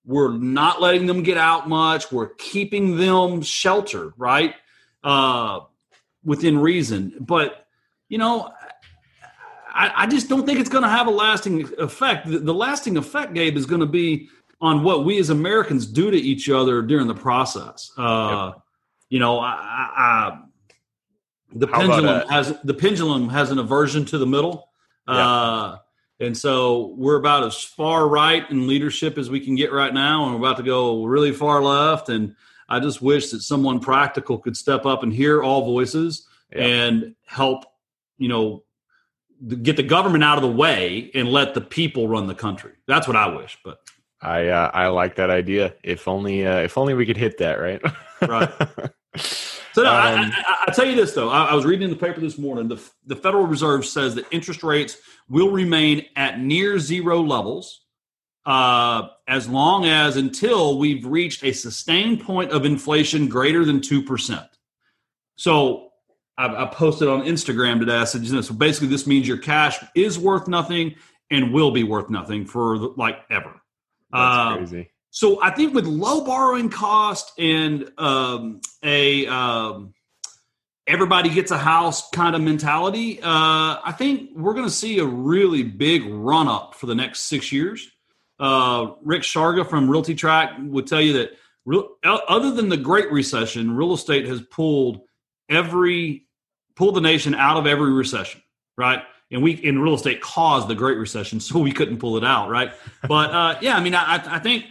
We're 0.04 0.32
not 0.32 0.80
letting 0.80 1.06
them 1.06 1.22
get 1.22 1.36
out 1.36 1.68
much. 1.68 2.10
We're 2.10 2.30
keeping 2.34 2.96
them 2.96 3.42
sheltered, 3.42 4.14
right? 4.16 4.54
Uh, 5.04 5.60
within 6.24 6.58
reason. 6.58 7.14
But, 7.20 7.66
you 8.08 8.18
know, 8.18 8.50
I, 9.72 9.92
I 9.96 10.06
just 10.06 10.28
don't 10.28 10.44
think 10.46 10.60
it's 10.60 10.68
going 10.68 10.82
to 10.84 10.88
have 10.90 11.06
a 11.06 11.10
lasting 11.10 11.68
effect. 11.78 12.28
The, 12.28 12.38
the 12.38 12.54
lasting 12.54 12.96
effect, 12.96 13.34
Gabe, 13.34 13.56
is 13.56 13.66
going 13.66 13.80
to 13.80 13.86
be 13.86 14.28
on 14.60 14.82
what 14.82 15.04
we 15.04 15.18
as 15.18 15.30
Americans 15.30 15.86
do 15.86 16.10
to 16.10 16.16
each 16.16 16.50
other 16.50 16.82
during 16.82 17.06
the 17.06 17.14
process. 17.14 17.92
Uh, 17.96 18.52
You 19.08 19.18
know, 19.18 19.40
I, 19.40 19.52
I, 19.96 20.38
the 21.52 21.66
How 21.66 21.80
pendulum 21.80 22.28
has 22.28 22.54
the 22.62 22.74
pendulum 22.74 23.28
has 23.28 23.50
an 23.50 23.58
aversion 23.58 24.04
to 24.06 24.18
the 24.18 24.26
middle, 24.26 24.68
uh, 25.08 25.78
and 26.20 26.36
so 26.36 26.94
we're 26.96 27.16
about 27.16 27.42
as 27.42 27.60
far 27.60 28.06
right 28.06 28.48
in 28.50 28.68
leadership 28.68 29.18
as 29.18 29.28
we 29.28 29.40
can 29.40 29.56
get 29.56 29.72
right 29.72 29.92
now, 29.92 30.24
and 30.24 30.32
we're 30.34 30.46
about 30.48 30.58
to 30.58 30.62
go 30.62 31.04
really 31.04 31.32
far 31.32 31.60
left. 31.60 32.08
And 32.08 32.36
I 32.68 32.78
just 32.78 33.02
wish 33.02 33.30
that 33.32 33.40
someone 33.42 33.80
practical 33.80 34.38
could 34.38 34.56
step 34.56 34.86
up 34.86 35.02
and 35.02 35.12
hear 35.12 35.42
all 35.42 35.64
voices 35.64 36.28
Yeah. 36.54 36.66
and 36.66 37.14
help, 37.26 37.64
you 38.18 38.28
know, 38.28 38.62
get 39.62 39.76
the 39.76 39.82
government 39.82 40.24
out 40.24 40.36
of 40.36 40.42
the 40.42 40.50
way 40.50 41.10
and 41.14 41.28
let 41.28 41.54
the 41.54 41.60
people 41.60 42.08
run 42.08 42.26
the 42.26 42.34
country. 42.34 42.72
That's 42.86 43.06
what 43.06 43.16
I 43.16 43.28
wish. 43.34 43.58
But 43.64 43.78
I 44.20 44.48
uh, 44.48 44.70
I 44.72 44.88
like 44.88 45.16
that 45.16 45.30
idea. 45.30 45.74
If 45.82 46.08
only 46.08 46.46
uh, 46.46 46.58
if 46.58 46.76
only 46.76 46.94
we 46.94 47.06
could 47.06 47.16
hit 47.16 47.38
that 47.38 47.54
right. 47.54 47.80
right. 48.22 48.50
So 49.72 49.84
no, 49.84 49.90
um, 49.90 49.96
I, 49.96 50.32
I, 50.46 50.64
I, 50.68 50.72
tell 50.72 50.84
you 50.84 50.96
this 50.96 51.12
though. 51.12 51.28
I, 51.28 51.44
I, 51.44 51.54
was 51.54 51.64
reading 51.64 51.84
in 51.84 51.90
the 51.90 51.96
paper 51.96 52.20
this 52.20 52.38
morning. 52.38 52.66
The 52.66 52.82
the 53.06 53.14
Federal 53.14 53.46
Reserve 53.46 53.86
says 53.86 54.16
that 54.16 54.26
interest 54.32 54.62
rates 54.62 54.96
will 55.28 55.50
remain 55.50 56.06
at 56.16 56.40
near 56.40 56.78
zero 56.78 57.22
levels 57.22 57.82
uh, 58.46 59.08
as 59.28 59.48
long 59.48 59.86
as 59.86 60.16
until 60.16 60.78
we've 60.78 61.06
reached 61.06 61.44
a 61.44 61.52
sustained 61.52 62.20
point 62.20 62.50
of 62.50 62.64
inflation 62.64 63.28
greater 63.28 63.64
than 63.64 63.80
two 63.80 64.02
percent. 64.02 64.48
So 65.36 65.89
I, 66.46 66.66
posted 66.66 67.08
on 67.08 67.22
Instagram 67.22 67.80
today. 67.80 67.96
I 67.96 68.04
said, 68.04 68.22
you 68.22 68.32
know, 68.32 68.40
so 68.40 68.54
basically 68.54 68.88
this 68.88 69.06
means 69.06 69.28
your 69.28 69.38
cash 69.38 69.82
is 69.94 70.18
worth 70.18 70.48
nothing 70.48 70.94
and 71.30 71.52
will 71.52 71.70
be 71.70 71.84
worth 71.84 72.10
nothing 72.10 72.44
for 72.44 72.76
like 72.76 73.18
ever. 73.30 73.60
That's 74.10 74.36
uh, 74.36 74.56
crazy. 74.56 74.90
So 75.10 75.42
I 75.42 75.50
think 75.50 75.74
with 75.74 75.86
low 75.86 76.24
borrowing 76.24 76.70
cost 76.70 77.32
and 77.38 77.90
um, 77.98 78.60
a 78.82 79.26
um, 79.26 79.92
everybody 80.86 81.30
gets 81.30 81.50
a 81.50 81.58
house 81.58 82.10
kind 82.10 82.34
of 82.34 82.42
mentality, 82.42 83.20
uh, 83.20 83.78
I 83.84 83.94
think 83.96 84.30
we're 84.34 84.54
going 84.54 84.66
to 84.66 84.70
see 84.70 84.98
a 84.98 85.04
really 85.04 85.62
big 85.62 86.04
run 86.06 86.48
up 86.48 86.74
for 86.74 86.86
the 86.86 86.94
next 86.94 87.22
six 87.22 87.52
years. 87.52 87.88
Uh, 88.38 88.92
Rick 89.02 89.22
Sharga 89.22 89.68
from 89.68 89.88
RealtyTrac 89.88 90.70
would 90.70 90.86
tell 90.86 91.00
you 91.00 91.12
that 91.14 91.32
real, 91.64 91.90
other 92.04 92.52
than 92.52 92.68
the 92.68 92.76
Great 92.76 93.10
Recession, 93.12 93.76
real 93.76 93.92
estate 93.92 94.26
has 94.26 94.40
pulled 94.40 95.02
every 95.48 96.26
pulled 96.80 96.96
the 96.96 97.00
nation 97.00 97.34
out 97.34 97.58
of 97.58 97.66
every 97.66 97.92
recession, 97.92 98.40
right? 98.76 99.02
and 99.30 99.42
we 99.42 99.52
in 99.52 99.78
real 99.78 99.94
estate 99.94 100.20
caused 100.20 100.68
the 100.68 100.74
Great 100.74 100.98
Recession, 100.98 101.40
so 101.48 101.58
we 101.58 101.72
couldn't 101.72 101.98
pull 101.98 102.16
it 102.16 102.24
out, 102.24 102.48
right? 102.48 102.72
But 103.06 103.30
uh, 103.30 103.58
yeah, 103.60 103.76
I 103.76 103.80
mean, 103.80 103.94
I, 103.94 104.36
I 104.36 104.38
think 104.38 104.66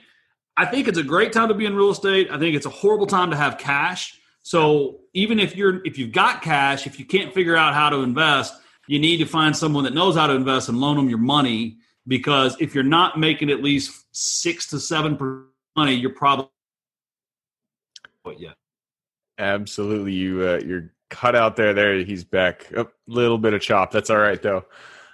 I 0.58 0.66
think 0.66 0.88
it's 0.88 0.98
a 0.98 1.04
great 1.04 1.32
time 1.32 1.48
to 1.50 1.54
be 1.54 1.66
in 1.66 1.76
real 1.76 1.92
estate. 1.92 2.30
I 2.32 2.38
think 2.38 2.56
it's 2.56 2.66
a 2.66 2.72
horrible 2.72 3.08
time 3.08 3.32
to 3.32 3.38
have 3.38 3.58
cash. 3.58 4.20
So 4.42 5.02
even 5.14 5.40
if 5.40 5.56
you're 5.56 5.86
if 5.86 5.98
you've 5.98 6.12
got 6.12 6.42
cash, 6.42 6.88
if 6.88 7.00
you 7.00 7.06
can't 7.06 7.34
figure 7.34 7.56
out 7.56 7.74
how 7.74 7.90
to 7.90 7.98
invest, 7.98 8.54
you 8.88 9.00
need 9.00 9.18
to 9.18 9.26
find 9.26 9.56
someone 9.56 9.84
that 9.84 9.94
knows 9.94 10.16
how 10.16 10.28
to 10.28 10.34
invest 10.34 10.70
and 10.70 10.80
loan 10.80 10.98
them 10.98 11.10
your 11.10 11.20
money. 11.20 11.78
Because 12.08 12.58
if 12.60 12.74
you're 12.74 12.84
not 12.84 13.20
making 13.20 13.52
at 13.52 13.62
least 13.62 14.06
six 14.12 14.68
to 14.70 14.80
seven 14.80 15.16
percent 15.16 15.46
money, 15.76 15.94
you're 15.94 16.10
probably 16.10 16.50
yeah. 18.38 18.54
Absolutely, 19.38 20.14
you 20.14 20.42
uh, 20.46 20.60
you're 20.66 20.92
cut 21.10 21.36
out 21.36 21.56
there. 21.56 21.74
There, 21.74 21.98
he's 22.04 22.24
back. 22.24 22.72
A 22.72 22.88
little 23.08 23.38
bit 23.38 23.54
of 23.54 23.62
chop. 23.62 23.92
That's 23.92 24.10
all 24.10 24.18
right 24.18 24.42
though. 24.42 24.66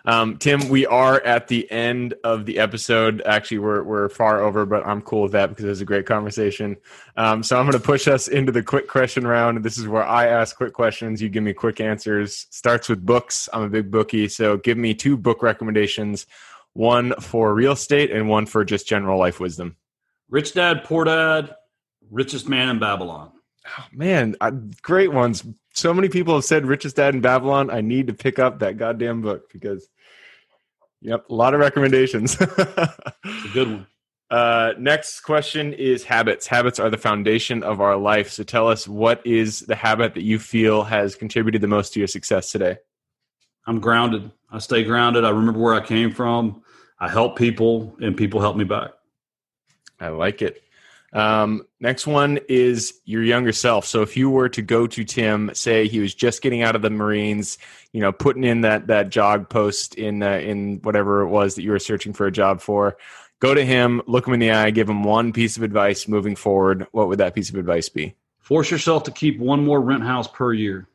Um, 0.07 0.37
Tim, 0.37 0.69
we 0.69 0.85
are 0.85 1.19
at 1.21 1.47
the 1.47 1.69
end 1.71 2.13
of 2.23 2.45
the 2.45 2.59
episode. 2.59 3.23
Actually, 3.25 3.59
we're 3.59 3.83
we're 3.83 4.09
far 4.09 4.39
over, 4.39 4.65
but 4.65 4.85
I'm 4.85 5.01
cool 5.01 5.23
with 5.23 5.31
that 5.31 5.49
because 5.49 5.65
it 5.65 5.69
was 5.69 5.81
a 5.81 5.85
great 5.85 6.05
conversation. 6.05 6.77
Um, 7.17 7.41
so 7.41 7.57
I'm 7.57 7.65
going 7.65 7.79
to 7.79 7.85
push 7.85 8.07
us 8.07 8.27
into 8.27 8.51
the 8.51 8.61
quick 8.61 8.87
question 8.87 9.25
round. 9.25 9.63
This 9.63 9.77
is 9.77 9.87
where 9.87 10.03
I 10.03 10.27
ask 10.27 10.55
quick 10.55 10.73
questions. 10.73 11.21
You 11.21 11.29
give 11.29 11.43
me 11.43 11.53
quick 11.53 11.81
answers. 11.81 12.45
Starts 12.51 12.87
with 12.87 13.03
books. 13.03 13.49
I'm 13.51 13.63
a 13.63 13.69
big 13.69 13.89
bookie, 13.89 14.27
so 14.27 14.57
give 14.57 14.77
me 14.77 14.93
two 14.93 15.17
book 15.17 15.41
recommendations. 15.41 16.27
One 16.73 17.13
for 17.19 17.53
real 17.53 17.71
estate 17.71 18.11
and 18.11 18.29
one 18.29 18.45
for 18.45 18.63
just 18.63 18.87
general 18.87 19.17
life 19.17 19.39
wisdom. 19.39 19.75
Rich 20.29 20.53
Dad, 20.53 20.83
Poor 20.83 21.05
Dad, 21.05 21.55
Richest 22.11 22.49
Man 22.49 22.69
in 22.69 22.79
Babylon. 22.79 23.31
Oh, 23.67 23.85
man, 23.91 24.35
I, 24.41 24.51
great 24.81 25.11
ones 25.11 25.43
so 25.75 25.93
many 25.93 26.09
people 26.09 26.33
have 26.35 26.45
said 26.45 26.65
richest 26.65 26.95
dad 26.95 27.13
in 27.13 27.21
babylon. 27.21 27.69
I 27.69 27.81
need 27.81 28.07
to 28.07 28.13
pick 28.13 28.39
up 28.39 28.59
that 28.59 28.77
goddamn 28.77 29.21
book 29.21 29.51
because 29.51 29.87
yep 31.01 31.25
a 31.29 31.33
lot 31.33 31.53
of 31.53 31.59
recommendations. 31.59 32.37
It's 33.27 33.45
a 33.45 33.53
good 33.53 33.67
one. 33.69 33.87
Uh, 34.29 34.73
next 34.77 35.21
question 35.21 35.73
is 35.73 36.03
habits. 36.03 36.45
Habits 36.45 36.79
are 36.79 36.91
the 36.91 36.97
foundation 36.97 37.63
of 37.63 37.81
our 37.81 37.97
life. 37.97 38.31
So 38.31 38.43
tell 38.43 38.67
us 38.67 38.87
what 38.87 39.25
is 39.25 39.61
the 39.61 39.75
habit 39.75 40.13
that 40.13 40.21
you 40.21 40.37
feel 40.37 40.83
has 40.83 41.15
contributed 41.15 41.61
the 41.61 41.67
most 41.67 41.93
to 41.93 41.99
your 41.99 42.07
success 42.07 42.51
today? 42.51 42.77
I'm 43.65 43.79
grounded. 43.79 44.31
I 44.51 44.59
stay 44.59 44.83
grounded. 44.83 45.25
I 45.25 45.29
remember 45.29 45.59
where 45.59 45.73
i 45.73 45.83
came 45.83 46.11
from. 46.11 46.61
I 46.99 47.09
help 47.09 47.35
people 47.35 47.95
and 47.99 48.15
people 48.15 48.39
help 48.39 48.55
me 48.55 48.63
back. 48.63 48.91
I 49.99 50.09
like 50.09 50.41
it 50.41 50.61
um, 51.15 51.65
next 51.79 52.05
one 52.05 52.39
is 52.49 52.99
your 53.05 53.23
younger 53.23 53.53
self. 53.53 53.85
So 53.85 54.01
if 54.01 54.17
you 54.17 54.29
were 54.29 54.49
to 54.49 54.61
go 54.61 54.85
to 54.85 55.03
Tim, 55.05 55.49
say 55.53 55.87
he 55.87 56.01
was 56.01 56.13
just 56.13 56.41
getting 56.41 56.61
out 56.61 56.75
of 56.75 56.81
the 56.81 56.89
Marines, 56.89 57.57
you 57.93 58.01
know, 58.01 58.11
putting 58.11 58.43
in 58.43 58.61
that 58.61 58.87
that 58.87 59.09
jog 59.09 59.47
post 59.47 59.95
in 59.95 60.21
uh, 60.21 60.31
in 60.31 60.81
whatever 60.83 61.21
it 61.21 61.29
was 61.29 61.55
that 61.55 61.63
you 61.63 61.71
were 61.71 61.79
searching 61.79 62.11
for 62.11 62.27
a 62.27 62.31
job 62.31 62.59
for, 62.59 62.97
go 63.39 63.53
to 63.53 63.65
him, 63.65 64.01
look 64.07 64.27
him 64.27 64.33
in 64.33 64.41
the 64.41 64.51
eye, 64.51 64.71
give 64.71 64.89
him 64.89 65.03
one 65.03 65.31
piece 65.31 65.55
of 65.55 65.63
advice 65.63 66.05
moving 66.05 66.35
forward. 66.35 66.85
What 66.91 67.07
would 67.07 67.19
that 67.19 67.33
piece 67.33 67.49
of 67.49 67.55
advice 67.55 67.87
be? 67.87 68.13
Force 68.39 68.69
yourself 68.69 69.03
to 69.03 69.11
keep 69.11 69.39
one 69.39 69.63
more 69.63 69.79
rent 69.79 70.03
house 70.03 70.27
per 70.27 70.51
year. 70.51 70.89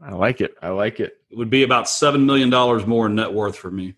I 0.00 0.12
like 0.12 0.40
it. 0.40 0.54
I 0.62 0.68
like 0.68 1.00
it. 1.00 1.18
It 1.28 1.36
would 1.36 1.50
be 1.50 1.64
about 1.64 1.88
seven 1.88 2.24
million 2.24 2.50
dollars 2.50 2.86
more 2.86 3.06
in 3.06 3.16
net 3.16 3.32
worth 3.32 3.56
for 3.56 3.70
me 3.70 3.94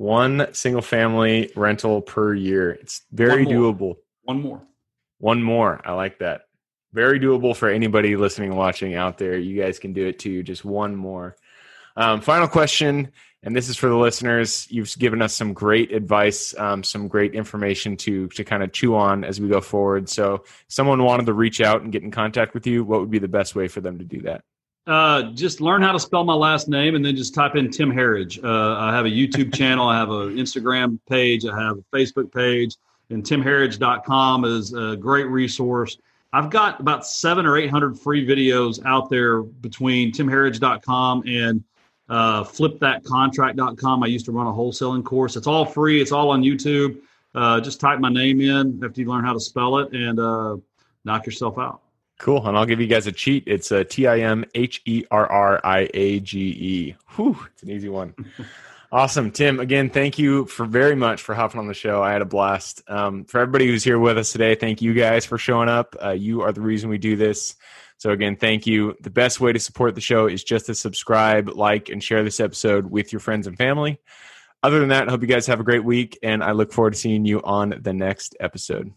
one 0.00 0.46
single 0.54 0.80
family 0.80 1.52
rental 1.54 2.00
per 2.00 2.32
year. 2.32 2.70
It's 2.70 3.02
very 3.12 3.44
One 3.44 3.54
doable. 3.54 3.96
One 4.22 4.40
more. 4.40 4.62
One 5.18 5.42
more. 5.42 5.78
I 5.84 5.92
like 5.92 6.20
that. 6.20 6.46
Very 6.94 7.20
doable 7.20 7.54
for 7.54 7.68
anybody 7.68 8.16
listening, 8.16 8.56
watching 8.56 8.94
out 8.94 9.18
there. 9.18 9.36
You 9.36 9.60
guys 9.60 9.78
can 9.78 9.92
do 9.92 10.06
it 10.06 10.18
too. 10.18 10.42
Just 10.42 10.64
one 10.64 10.96
more. 10.96 11.36
Um, 11.96 12.22
final 12.22 12.48
question, 12.48 13.12
and 13.42 13.54
this 13.54 13.68
is 13.68 13.76
for 13.76 13.90
the 13.90 13.94
listeners. 13.94 14.66
You've 14.70 14.90
given 14.96 15.20
us 15.20 15.34
some 15.34 15.52
great 15.52 15.92
advice, 15.92 16.54
um, 16.56 16.82
some 16.82 17.06
great 17.06 17.34
information 17.34 17.98
to 17.98 18.28
to 18.28 18.42
kind 18.42 18.62
of 18.62 18.72
chew 18.72 18.96
on 18.96 19.22
as 19.22 19.38
we 19.38 19.50
go 19.50 19.60
forward. 19.60 20.08
So, 20.08 20.36
if 20.36 20.64
someone 20.68 21.04
wanted 21.04 21.26
to 21.26 21.34
reach 21.34 21.60
out 21.60 21.82
and 21.82 21.92
get 21.92 22.02
in 22.02 22.10
contact 22.10 22.54
with 22.54 22.66
you, 22.66 22.84
what 22.84 23.00
would 23.00 23.10
be 23.10 23.18
the 23.18 23.28
best 23.28 23.54
way 23.54 23.68
for 23.68 23.82
them 23.82 23.98
to 23.98 24.04
do 24.06 24.22
that? 24.22 24.44
Uh, 24.86 25.30
just 25.32 25.60
learn 25.60 25.82
how 25.82 25.92
to 25.92 26.00
spell 26.00 26.24
my 26.24 26.34
last 26.34 26.68
name 26.68 26.94
and 26.94 27.04
then 27.04 27.14
just 27.14 27.34
type 27.34 27.54
in 27.54 27.70
Tim 27.70 27.90
Herriage. 27.90 28.42
Uh, 28.42 28.76
I 28.76 28.94
have 28.94 29.04
a 29.04 29.10
YouTube 29.10 29.54
channel, 29.54 29.86
I 29.86 29.98
have 29.98 30.10
an 30.10 30.36
Instagram 30.36 30.98
page, 31.08 31.44
I 31.44 31.58
have 31.58 31.78
a 31.78 31.96
Facebook 31.96 32.32
page, 32.32 32.76
and 33.10 33.22
timherriage.com 33.22 34.44
is 34.44 34.72
a 34.72 34.96
great 34.96 35.26
resource. 35.26 35.98
I've 36.32 36.48
got 36.48 36.80
about 36.80 37.06
seven 37.06 37.44
or 37.44 37.56
800 37.56 37.98
free 37.98 38.26
videos 38.26 38.84
out 38.86 39.10
there 39.10 39.42
between 39.42 40.12
timherriage.com 40.12 41.24
and 41.26 41.62
uh, 42.08 42.44
flipthatcontract.com. 42.44 44.02
I 44.02 44.06
used 44.06 44.26
to 44.26 44.32
run 44.32 44.46
a 44.46 44.52
wholesaling 44.52 45.04
course. 45.04 45.36
It's 45.36 45.46
all 45.46 45.64
free, 45.64 46.00
it's 46.00 46.12
all 46.12 46.30
on 46.30 46.42
YouTube. 46.42 47.00
Uh, 47.34 47.60
just 47.60 47.80
type 47.80 48.00
my 48.00 48.10
name 48.10 48.40
in 48.40 48.80
after 48.84 49.00
you 49.00 49.08
learn 49.08 49.24
how 49.24 49.32
to 49.32 49.40
spell 49.40 49.78
it 49.78 49.92
and 49.92 50.18
uh, 50.18 50.56
knock 51.04 51.26
yourself 51.26 51.58
out. 51.58 51.82
Cool. 52.20 52.46
And 52.46 52.56
I'll 52.56 52.66
give 52.66 52.82
you 52.82 52.86
guys 52.86 53.06
a 53.06 53.12
cheat. 53.12 53.44
It's 53.46 53.72
a 53.72 53.82
T 53.82 54.06
I 54.06 54.20
M 54.20 54.44
H 54.54 54.82
E 54.84 55.04
R 55.10 55.26
R 55.26 55.58
I 55.64 55.88
A 55.94 56.20
G 56.20 56.38
E. 56.38 56.96
Whew, 57.16 57.38
it's 57.50 57.62
an 57.62 57.70
easy 57.70 57.88
one. 57.88 58.14
awesome. 58.92 59.30
Tim, 59.30 59.58
again, 59.58 59.88
thank 59.88 60.18
you 60.18 60.44
for 60.44 60.66
very 60.66 60.94
much 60.94 61.22
for 61.22 61.34
hopping 61.34 61.60
on 61.60 61.66
the 61.66 61.72
show. 61.72 62.02
I 62.02 62.12
had 62.12 62.20
a 62.20 62.26
blast. 62.26 62.82
Um, 62.88 63.24
for 63.24 63.40
everybody 63.40 63.66
who's 63.66 63.82
here 63.82 63.98
with 63.98 64.18
us 64.18 64.32
today, 64.32 64.54
thank 64.54 64.82
you 64.82 64.92
guys 64.92 65.24
for 65.24 65.38
showing 65.38 65.70
up. 65.70 65.96
Uh, 66.00 66.10
you 66.10 66.42
are 66.42 66.52
the 66.52 66.60
reason 66.60 66.90
we 66.90 66.98
do 66.98 67.16
this. 67.16 67.56
So, 67.96 68.10
again, 68.10 68.36
thank 68.36 68.66
you. 68.66 68.96
The 69.00 69.08
best 69.08 69.40
way 69.40 69.54
to 69.54 69.58
support 69.58 69.94
the 69.94 70.02
show 70.02 70.26
is 70.26 70.44
just 70.44 70.66
to 70.66 70.74
subscribe, 70.74 71.48
like, 71.48 71.88
and 71.88 72.04
share 72.04 72.22
this 72.22 72.38
episode 72.38 72.90
with 72.90 73.14
your 73.14 73.20
friends 73.20 73.46
and 73.46 73.56
family. 73.56 73.98
Other 74.62 74.78
than 74.78 74.90
that, 74.90 75.08
I 75.08 75.10
hope 75.10 75.22
you 75.22 75.26
guys 75.26 75.46
have 75.46 75.60
a 75.60 75.64
great 75.64 75.84
week, 75.84 76.18
and 76.22 76.44
I 76.44 76.52
look 76.52 76.70
forward 76.70 76.92
to 76.92 76.98
seeing 76.98 77.24
you 77.24 77.40
on 77.42 77.78
the 77.80 77.94
next 77.94 78.36
episode. 78.40 78.92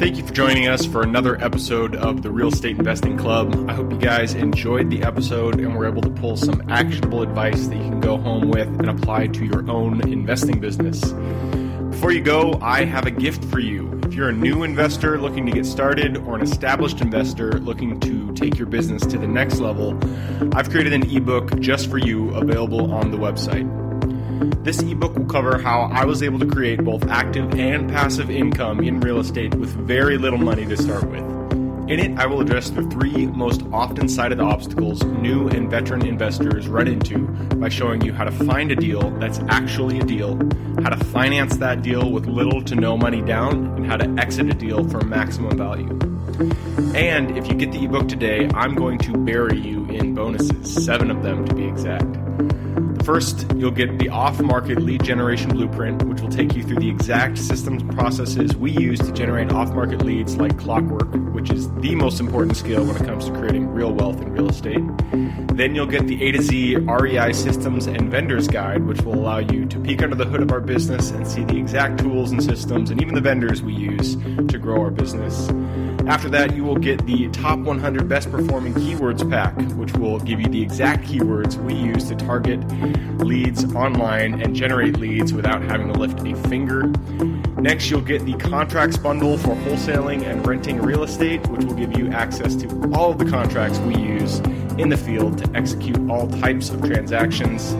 Thank 0.00 0.16
you 0.16 0.26
for 0.26 0.32
joining 0.32 0.66
us 0.66 0.86
for 0.86 1.02
another 1.02 1.38
episode 1.44 1.94
of 1.94 2.22
the 2.22 2.30
Real 2.30 2.48
Estate 2.48 2.78
Investing 2.78 3.18
Club. 3.18 3.68
I 3.68 3.74
hope 3.74 3.92
you 3.92 3.98
guys 3.98 4.32
enjoyed 4.32 4.88
the 4.88 5.02
episode 5.02 5.60
and 5.60 5.76
were 5.76 5.86
able 5.86 6.00
to 6.00 6.08
pull 6.08 6.38
some 6.38 6.62
actionable 6.70 7.20
advice 7.20 7.66
that 7.66 7.76
you 7.76 7.82
can 7.82 8.00
go 8.00 8.16
home 8.16 8.48
with 8.48 8.66
and 8.66 8.88
apply 8.88 9.26
to 9.26 9.44
your 9.44 9.70
own 9.70 10.00
investing 10.08 10.58
business. 10.58 11.12
Before 11.90 12.12
you 12.12 12.22
go, 12.22 12.58
I 12.62 12.86
have 12.86 13.04
a 13.04 13.10
gift 13.10 13.44
for 13.44 13.58
you. 13.58 14.00
If 14.04 14.14
you're 14.14 14.30
a 14.30 14.32
new 14.32 14.62
investor 14.62 15.20
looking 15.20 15.44
to 15.44 15.52
get 15.52 15.66
started 15.66 16.16
or 16.16 16.34
an 16.34 16.40
established 16.40 17.02
investor 17.02 17.60
looking 17.60 18.00
to 18.00 18.32
take 18.32 18.56
your 18.56 18.68
business 18.68 19.04
to 19.04 19.18
the 19.18 19.28
next 19.28 19.60
level, 19.60 19.98
I've 20.54 20.70
created 20.70 20.94
an 20.94 21.14
ebook 21.14 21.60
just 21.60 21.90
for 21.90 21.98
you 21.98 22.30
available 22.30 22.90
on 22.94 23.10
the 23.10 23.18
website. 23.18 23.89
This 24.62 24.80
ebook 24.82 25.16
will 25.16 25.26
cover 25.26 25.58
how 25.58 25.82
I 25.92 26.06
was 26.06 26.22
able 26.22 26.38
to 26.38 26.46
create 26.46 26.82
both 26.82 27.06
active 27.08 27.58
and 27.58 27.90
passive 27.90 28.30
income 28.30 28.80
in 28.80 29.00
real 29.00 29.18
estate 29.18 29.54
with 29.54 29.68
very 29.70 30.16
little 30.16 30.38
money 30.38 30.64
to 30.64 30.76
start 30.78 31.04
with. 31.10 31.20
In 31.90 31.98
it, 31.98 32.18
I 32.18 32.24
will 32.26 32.40
address 32.40 32.70
the 32.70 32.82
three 32.84 33.26
most 33.26 33.62
often 33.72 34.08
cited 34.08 34.40
obstacles 34.40 35.02
new 35.02 35.48
and 35.48 35.68
veteran 35.68 36.06
investors 36.06 36.68
run 36.68 36.88
into 36.88 37.18
by 37.56 37.68
showing 37.68 38.00
you 38.00 38.12
how 38.14 38.24
to 38.24 38.30
find 38.30 38.70
a 38.70 38.76
deal 38.76 39.10
that's 39.18 39.40
actually 39.48 39.98
a 39.98 40.04
deal, 40.04 40.36
how 40.82 40.90
to 40.90 41.04
finance 41.06 41.56
that 41.56 41.82
deal 41.82 42.10
with 42.10 42.26
little 42.26 42.62
to 42.62 42.74
no 42.76 42.96
money 42.96 43.20
down, 43.20 43.66
and 43.76 43.86
how 43.86 43.96
to 43.96 44.08
exit 44.18 44.48
a 44.48 44.54
deal 44.54 44.88
for 44.88 45.00
maximum 45.00 45.58
value. 45.58 45.88
And 46.94 47.36
if 47.36 47.48
you 47.48 47.54
get 47.54 47.72
the 47.72 47.84
ebook 47.84 48.08
today, 48.08 48.48
I'm 48.54 48.74
going 48.74 48.98
to 49.00 49.18
bury 49.18 49.58
you 49.58 49.84
in 49.86 50.14
bonuses, 50.14 50.84
seven 50.84 51.10
of 51.10 51.22
them 51.22 51.44
to 51.44 51.54
be 51.54 51.66
exact. 51.66 52.16
First, 53.04 53.46
you'll 53.56 53.70
get 53.70 53.98
the 53.98 54.10
off 54.10 54.40
market 54.40 54.80
lead 54.82 55.02
generation 55.02 55.50
blueprint, 55.50 56.02
which 56.02 56.20
will 56.20 56.28
take 56.28 56.54
you 56.54 56.62
through 56.62 56.80
the 56.80 56.88
exact 56.88 57.38
systems 57.38 57.82
and 57.82 57.94
processes 57.94 58.54
we 58.54 58.72
use 58.72 58.98
to 59.00 59.10
generate 59.12 59.52
off 59.52 59.72
market 59.72 60.02
leads 60.02 60.36
like 60.36 60.58
clockwork, 60.58 61.08
which 61.32 61.50
is 61.50 61.72
the 61.76 61.94
most 61.94 62.20
important 62.20 62.56
skill 62.56 62.84
when 62.84 62.96
it 62.96 63.06
comes 63.06 63.24
to 63.24 63.32
creating 63.32 63.68
real 63.68 63.92
wealth 63.92 64.20
in 64.20 64.32
real 64.32 64.50
estate. 64.50 64.82
Then 65.54 65.74
you'll 65.74 65.86
get 65.86 66.06
the 66.06 66.22
A 66.22 66.32
to 66.32 66.42
Z 66.42 66.76
REI 66.76 67.32
systems 67.32 67.86
and 67.86 68.10
vendors 68.10 68.48
guide, 68.48 68.86
which 68.86 69.00
will 69.00 69.14
allow 69.14 69.38
you 69.38 69.64
to 69.66 69.80
peek 69.80 70.02
under 70.02 70.16
the 70.16 70.26
hood 70.26 70.42
of 70.42 70.52
our 70.52 70.60
business 70.60 71.10
and 71.10 71.26
see 71.26 71.44
the 71.44 71.56
exact 71.56 72.00
tools 72.00 72.32
and 72.32 72.42
systems 72.42 72.90
and 72.90 73.00
even 73.00 73.14
the 73.14 73.20
vendors 73.20 73.62
we 73.62 73.74
use 73.74 74.16
to 74.48 74.58
grow 74.58 74.80
our 74.82 74.90
business. 74.90 75.48
After 76.06 76.28
that, 76.30 76.56
you 76.56 76.64
will 76.64 76.76
get 76.76 77.04
the 77.06 77.28
top 77.28 77.58
100 77.58 78.08
best 78.08 78.30
performing 78.30 78.74
keywords 78.74 79.28
pack, 79.30 79.54
which 79.76 79.92
will 79.94 80.18
give 80.20 80.40
you 80.40 80.48
the 80.48 80.60
exact 80.60 81.04
keywords 81.04 81.56
we 81.56 81.74
use 81.74 82.08
to 82.08 82.16
target 82.16 82.60
leads 83.18 83.64
online 83.74 84.40
and 84.40 84.54
generate 84.54 84.98
leads 84.98 85.32
without 85.32 85.62
having 85.62 85.92
to 85.92 85.98
lift 85.98 86.20
a 86.20 86.34
finger. 86.48 86.86
Next, 87.60 87.90
you'll 87.90 88.00
get 88.00 88.24
the 88.24 88.34
contracts 88.34 88.96
bundle 88.96 89.36
for 89.38 89.54
wholesaling 89.54 90.24
and 90.24 90.46
renting 90.46 90.80
real 90.80 91.02
estate, 91.02 91.46
which 91.48 91.64
will 91.64 91.74
give 91.74 91.98
you 91.98 92.10
access 92.10 92.54
to 92.56 92.68
all 92.94 93.12
of 93.12 93.18
the 93.18 93.30
contracts 93.30 93.78
we 93.80 93.96
use 93.96 94.38
in 94.78 94.88
the 94.88 94.96
field 94.96 95.38
to 95.38 95.56
execute 95.56 95.98
all 96.10 96.28
types 96.28 96.70
of 96.70 96.80
transactions. 96.82 97.74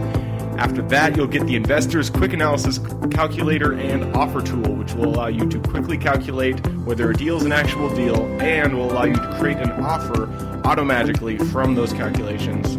After 0.59 0.83
that, 0.88 1.16
you'll 1.16 1.27
get 1.27 1.46
the 1.46 1.57
Investor's 1.57 2.11
Quick 2.11 2.35
Analysis 2.35 2.79
Calculator 3.11 3.73
and 3.73 4.14
Offer 4.14 4.42
Tool, 4.42 4.75
which 4.75 4.92
will 4.92 5.07
allow 5.07 5.29
you 5.29 5.49
to 5.49 5.59
quickly 5.61 5.96
calculate 5.96 6.59
whether 6.85 7.11
a 7.11 7.14
deal 7.14 7.38
is 7.38 7.44
an 7.44 7.53
actual 7.53 7.88
deal 7.94 8.27
and 8.42 8.75
will 8.75 8.92
allow 8.92 9.05
you 9.05 9.14
to 9.14 9.37
create 9.38 9.57
an 9.57 9.70
offer 9.83 10.29
automatically 10.66 11.38
from 11.38 11.75
those 11.75 11.94
calculations. 11.94 12.77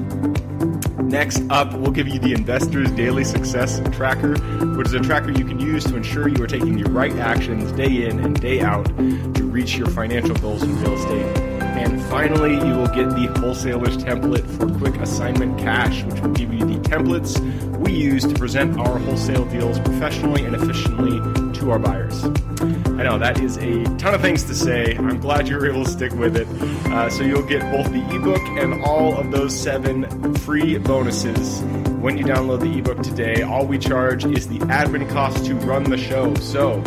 Next 1.12 1.44
up, 1.50 1.74
we'll 1.74 1.92
give 1.92 2.08
you 2.08 2.20
the 2.20 2.32
Investor's 2.32 2.90
Daily 2.92 3.26
Success 3.26 3.82
Tracker, 3.92 4.40
which 4.78 4.88
is 4.88 4.94
a 4.94 5.02
tracker 5.02 5.30
you 5.30 5.44
can 5.44 5.60
use 5.60 5.84
to 5.84 5.98
ensure 5.98 6.30
you 6.30 6.42
are 6.42 6.48
taking 6.48 6.82
the 6.82 6.90
right 6.90 7.12
actions 7.18 7.70
day 7.74 8.06
in 8.06 8.22
and 8.22 8.40
day 8.40 8.62
out 8.62 8.86
to 8.86 9.44
reach 9.44 9.76
your 9.76 9.90
financial 9.90 10.36
goals 10.36 10.64
in 10.64 10.82
real 10.82 10.94
estate. 10.94 11.38
And 11.62 12.02
finally, 12.04 12.54
you 12.54 12.76
will 12.78 12.88
get 12.88 13.10
the 13.10 13.30
wholesaler's 13.42 13.98
template 13.98 14.50
for 14.58 14.70
quick 14.78 14.96
assignment 15.02 15.60
cash, 15.60 16.02
which 16.04 16.22
will 16.22 16.32
give 16.32 16.54
you 16.54 16.66
the 16.66 16.80
templates 16.88 17.38
we 17.80 17.92
use 17.92 18.26
to 18.26 18.34
present 18.36 18.80
our 18.80 18.98
wholesale 19.00 19.44
deals 19.44 19.80
professionally 19.80 20.46
and 20.46 20.56
efficiently 20.56 21.41
to 21.62 21.72
our 21.72 21.80
buyers. 21.80 22.24
I 22.24 23.04
know 23.04 23.18
that 23.18 23.40
is 23.40 23.58
a 23.58 23.84
ton 23.98 24.14
of 24.14 24.22
things 24.22 24.44
to 24.46 24.54
say. 24.54 24.96
I'm 24.96 25.20
glad 25.20 25.48
you 25.48 25.56
were 25.56 25.68
able 25.68 25.86
to 25.86 25.90
stick 25.90 26.14
with 26.14 26.36
it. 26.36 26.48
Uh, 26.92 27.10
so 27.10 27.24
you'll 27.24 27.48
get 27.48 27.62
both 27.72 27.92
the 27.92 28.04
ebook 28.16 28.42
and 28.62 28.84
all 28.84 29.18
of 29.18 29.32
those 29.32 29.58
seven 29.58 30.36
free 30.36 30.78
bonuses 30.78 31.64
when 32.02 32.18
you 32.18 32.26
download 32.26 32.60
the 32.62 32.80
ebook 32.80 33.04
today. 33.04 33.44
All 33.44 33.66
we 33.66 33.78
charge 33.78 34.26
is 34.26 34.48
the 34.48 34.58
admin 34.60 35.10
cost 35.10 35.46
to 35.46 35.56
run 35.56 35.84
the 35.84 35.98
show. 35.98 36.34
So 36.36 36.82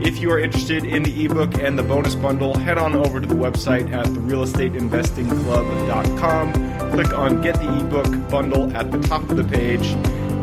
if 0.00 0.20
you 0.20 0.30
are 0.30 0.38
interested 0.38 0.84
in 0.84 1.02
the 1.02 1.24
ebook 1.24 1.54
and 1.58 1.78
the 1.78 1.82
bonus 1.82 2.14
bundle, 2.14 2.56
head 2.56 2.78
on 2.78 2.94
over 2.94 3.20
to 3.20 3.26
the 3.26 3.34
website 3.34 3.92
at 3.92 4.06
therealestateinvestingclub.com. 4.06 6.52
Click 6.92 7.18
on 7.18 7.42
Get 7.42 7.56
the 7.56 7.80
ebook 7.80 8.30
bundle 8.30 8.74
at 8.76 8.92
the 8.92 9.00
top 9.00 9.28
of 9.28 9.36
the 9.36 9.44
page 9.44 9.86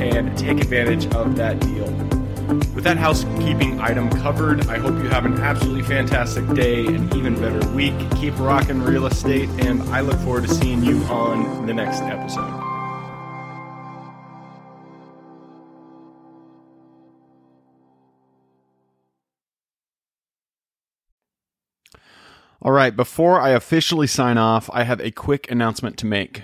and 0.02 0.38
take 0.38 0.60
advantage 0.60 1.06
of 1.14 1.38
that 1.38 1.60
deal. 1.60 2.07
With 2.48 2.86
that 2.86 2.96
housekeeping 2.98 3.82
item 3.82 4.10
covered, 4.10 4.68
I 4.68 4.78
hope 4.78 4.96
you 5.04 5.10
have 5.10 5.26
an 5.26 5.40
absolutely 5.40 5.84
fantastic 5.84 6.48
day 6.54 6.86
and 6.86 7.14
even 7.14 7.36
better 7.36 7.68
week. 7.72 7.94
Keep 8.12 8.40
rocking 8.40 8.82
real 8.82 9.06
estate, 9.06 9.50
and 9.60 9.82
I 9.84 10.00
look 10.00 10.18
forward 10.20 10.44
to 10.44 10.54
seeing 10.54 10.82
you 10.82 11.04
on 11.06 11.66
the 11.66 11.74
next 11.74 12.02
episode. 12.04 12.64
All 22.62 22.72
right, 22.72 22.96
before 22.96 23.42
I 23.42 23.50
officially 23.50 24.08
sign 24.08 24.38
off, 24.38 24.70
I 24.72 24.84
have 24.84 25.02
a 25.02 25.12
quick 25.12 25.52
announcement 25.52 25.98
to 25.98 26.06
make. 26.06 26.44